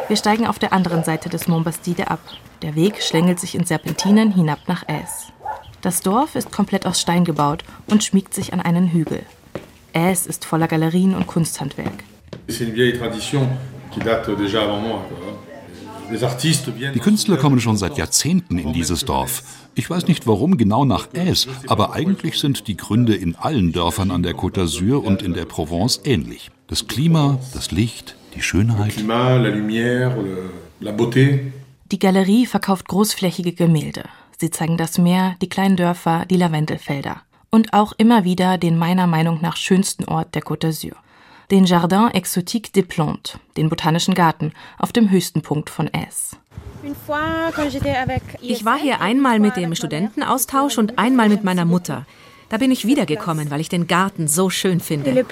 Wir 0.08 0.16
steigen 0.16 0.48
auf 0.48 0.58
der 0.58 0.72
anderen 0.72 1.04
Seite 1.04 1.28
des 1.28 1.46
Mont 1.46 1.64
Bastide 1.64 2.10
ab. 2.10 2.20
Der 2.62 2.74
Weg 2.74 3.00
schlängelt 3.00 3.38
sich 3.38 3.54
in 3.54 3.64
Serpentinen 3.64 4.32
hinab 4.32 4.58
nach 4.66 4.88
Aes. 4.88 5.32
Das 5.82 6.00
Dorf 6.00 6.34
ist 6.34 6.50
komplett 6.50 6.84
aus 6.84 7.00
Stein 7.00 7.24
gebaut 7.24 7.62
und 7.86 8.02
schmiegt 8.02 8.34
sich 8.34 8.52
an 8.52 8.60
einen 8.60 8.88
Hügel. 8.88 9.22
Aes 9.94 10.26
ist 10.26 10.44
voller 10.44 10.66
Galerien 10.66 11.14
und 11.14 11.28
Kunsthandwerk. 11.28 12.04
C'est 12.50 12.64
une 12.64 12.72
vieille 12.72 12.98
tradition 12.98 13.48
qui 13.92 14.00
date 14.00 14.28
déjà 14.30 14.62
avant 14.62 14.80
moi. 14.80 15.06
Die 16.12 16.98
Künstler 16.98 17.36
kommen 17.36 17.60
schon 17.60 17.76
seit 17.76 17.96
Jahrzehnten 17.96 18.58
in 18.58 18.72
dieses 18.72 19.04
Dorf. 19.04 19.44
Ich 19.76 19.88
weiß 19.88 20.08
nicht 20.08 20.26
warum 20.26 20.56
genau 20.56 20.84
nach 20.84 21.08
Aes, 21.14 21.46
aber 21.68 21.92
eigentlich 21.92 22.40
sind 22.40 22.66
die 22.66 22.76
Gründe 22.76 23.14
in 23.14 23.36
allen 23.36 23.70
Dörfern 23.70 24.10
an 24.10 24.24
der 24.24 24.34
Côte 24.34 24.60
d'Azur 24.60 25.04
und 25.04 25.22
in 25.22 25.34
der 25.34 25.44
Provence 25.44 26.00
ähnlich. 26.04 26.50
Das 26.66 26.88
Klima, 26.88 27.38
das 27.54 27.70
Licht, 27.70 28.16
die 28.34 28.42
Schönheit. 28.42 28.94
Die 31.92 31.98
Galerie 31.98 32.46
verkauft 32.46 32.88
großflächige 32.88 33.52
Gemälde. 33.52 34.02
Sie 34.40 34.50
zeigen 34.50 34.76
das 34.76 34.98
Meer, 34.98 35.36
die 35.40 35.48
kleinen 35.48 35.76
Dörfer, 35.76 36.24
die 36.28 36.36
Lavendelfelder. 36.36 37.22
Und 37.50 37.72
auch 37.72 37.92
immer 37.98 38.24
wieder 38.24 38.58
den 38.58 38.76
meiner 38.76 39.06
Meinung 39.06 39.38
nach 39.40 39.56
schönsten 39.56 40.06
Ort 40.06 40.34
der 40.34 40.42
Côte 40.42 40.66
d'Azur 40.66 40.96
den 41.50 41.64
Jardin 41.64 42.10
Exotique 42.12 42.72
des 42.72 42.86
Plantes, 42.86 43.38
den 43.56 43.68
Botanischen 43.68 44.14
Garten, 44.14 44.52
auf 44.78 44.92
dem 44.92 45.10
höchsten 45.10 45.42
Punkt 45.42 45.68
von 45.68 45.90
Aes. 45.92 46.36
Ich 48.40 48.64
war 48.64 48.78
hier 48.78 49.00
einmal 49.00 49.38
mit 49.40 49.56
dem 49.56 49.74
Studentenaustausch 49.74 50.78
und 50.78 50.98
einmal 50.98 51.28
mit 51.28 51.44
meiner 51.44 51.64
Mutter. 51.64 52.06
Da 52.48 52.56
bin 52.56 52.70
ich 52.70 52.86
wiedergekommen, 52.86 53.50
weil 53.50 53.60
ich 53.60 53.68
den 53.68 53.86
Garten 53.86 54.28
so 54.28 54.50
schön 54.50 54.80
finde. 54.80 55.24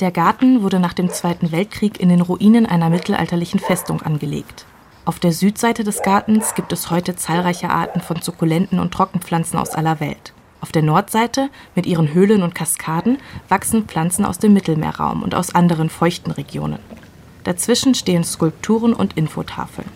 Der 0.00 0.10
Garten 0.10 0.62
wurde 0.62 0.80
nach 0.80 0.92
dem 0.92 1.10
Zweiten 1.10 1.52
Weltkrieg 1.52 2.00
in 2.00 2.08
den 2.08 2.20
Ruinen 2.20 2.66
einer 2.66 2.90
mittelalterlichen 2.90 3.60
Festung 3.60 4.02
angelegt. 4.02 4.66
Auf 5.06 5.18
der 5.18 5.32
Südseite 5.32 5.84
des 5.84 6.02
Gartens 6.02 6.54
gibt 6.54 6.72
es 6.72 6.90
heute 6.90 7.14
zahlreiche 7.14 7.70
Arten 7.70 8.00
von 8.00 8.20
Sukkulenten 8.20 8.80
und 8.80 8.92
Trockenpflanzen 8.92 9.58
aus 9.58 9.70
aller 9.70 10.00
Welt. 10.00 10.34
Auf 10.60 10.72
der 10.72 10.82
Nordseite 10.82 11.50
mit 11.74 11.86
ihren 11.86 12.12
Höhlen 12.12 12.42
und 12.42 12.54
Kaskaden 12.54 13.18
wachsen 13.48 13.84
Pflanzen 13.84 14.24
aus 14.24 14.38
dem 14.38 14.52
Mittelmeerraum 14.52 15.22
und 15.22 15.34
aus 15.34 15.54
anderen 15.54 15.90
feuchten 15.90 16.30
Regionen. 16.32 16.78
Dazwischen 17.44 17.94
stehen 17.94 18.24
Skulpturen 18.24 18.92
und 18.92 19.16
Infotafeln. 19.16 19.88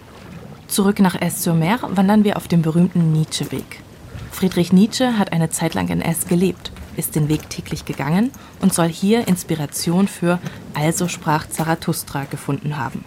Zurück 0.68 1.00
nach 1.00 1.20
Aix-sur-Mer 1.20 1.80
wandern 1.96 2.22
wir 2.22 2.36
auf 2.36 2.46
dem 2.46 2.62
berühmten 2.62 3.12
Nietzsche-Weg. 3.12 3.82
Friedrich 4.30 4.72
Nietzsche 4.72 5.18
hat 5.18 5.32
eine 5.32 5.50
Zeit 5.50 5.74
lang 5.74 5.88
in 5.88 6.02
Aix 6.02 6.28
gelebt, 6.28 6.70
ist 6.96 7.16
den 7.16 7.28
Weg 7.28 7.50
täglich 7.50 7.84
gegangen 7.84 8.30
und 8.60 8.72
soll 8.72 8.88
hier 8.88 9.26
Inspiration 9.26 10.06
für 10.06 10.38
Also 10.74 11.08
sprach 11.08 11.48
Zarathustra 11.48 12.24
gefunden 12.24 12.76
haben. 12.76 13.04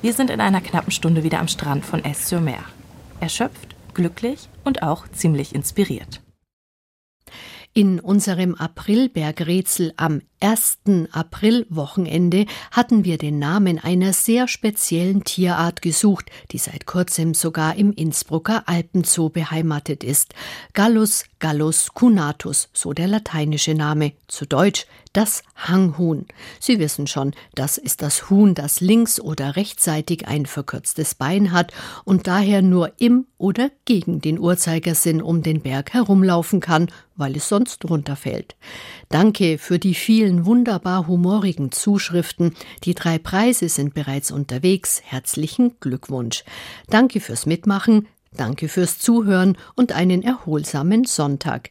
Wir 0.00 0.14
sind 0.14 0.30
in 0.30 0.40
einer 0.40 0.62
knappen 0.62 0.90
Stunde 0.90 1.22
wieder 1.22 1.40
am 1.40 1.48
Strand 1.48 1.84
von 1.84 2.02
Aix-sur-Mer. 2.04 2.64
Erschöpft, 3.20 3.76
glücklich 3.92 4.48
und 4.64 4.82
auch 4.82 5.06
ziemlich 5.08 5.54
inspiriert. 5.54 6.23
In 7.76 7.98
unserem 7.98 8.54
Aprilbergrätsel 8.54 9.92
am 9.96 10.22
ersten 10.44 11.08
Aprilwochenende 11.10 12.44
hatten 12.70 13.06
wir 13.06 13.16
den 13.16 13.38
Namen 13.38 13.78
einer 13.78 14.12
sehr 14.12 14.46
speziellen 14.46 15.24
Tierart 15.24 15.80
gesucht, 15.80 16.30
die 16.50 16.58
seit 16.58 16.84
kurzem 16.84 17.32
sogar 17.32 17.76
im 17.76 17.94
Innsbrucker 17.94 18.64
Alpenzoo 18.66 19.30
beheimatet 19.30 20.04
ist. 20.04 20.34
Gallus 20.74 21.24
gallus 21.44 21.94
cunatus, 21.94 22.68
so 22.74 22.92
der 22.92 23.06
lateinische 23.06 23.74
Name, 23.74 24.12
zu 24.28 24.46
Deutsch 24.46 24.86
das 25.14 25.42
Hanghuhn. 25.56 26.26
Sie 26.58 26.78
wissen 26.78 27.06
schon, 27.06 27.34
das 27.54 27.78
ist 27.78 28.02
das 28.02 28.30
Huhn, 28.30 28.54
das 28.54 28.80
links 28.80 29.20
oder 29.20 29.54
rechtsseitig 29.54 30.26
ein 30.26 30.44
verkürztes 30.44 31.14
Bein 31.14 31.52
hat 31.52 31.72
und 32.04 32.26
daher 32.26 32.62
nur 32.62 32.92
im 32.98 33.26
oder 33.38 33.70
gegen 33.84 34.20
den 34.20 34.38
Uhrzeigersinn 34.38 35.22
um 35.22 35.42
den 35.42 35.60
Berg 35.60 35.92
herumlaufen 35.92 36.60
kann, 36.60 36.90
weil 37.14 37.36
es 37.36 37.48
sonst 37.48 37.84
runterfällt. 37.88 38.56
Danke 39.14 39.58
für 39.58 39.78
die 39.78 39.94
vielen 39.94 40.44
wunderbar 40.44 41.06
humorigen 41.06 41.70
Zuschriften. 41.70 42.52
Die 42.82 42.94
drei 42.94 43.18
Preise 43.18 43.68
sind 43.68 43.94
bereits 43.94 44.32
unterwegs. 44.32 45.02
Herzlichen 45.04 45.78
Glückwunsch. 45.78 46.42
Danke 46.88 47.20
fürs 47.20 47.46
Mitmachen. 47.46 48.08
Danke 48.32 48.66
fürs 48.68 48.98
Zuhören 48.98 49.56
und 49.76 49.92
einen 49.92 50.24
erholsamen 50.24 51.04
Sonntag. 51.04 51.70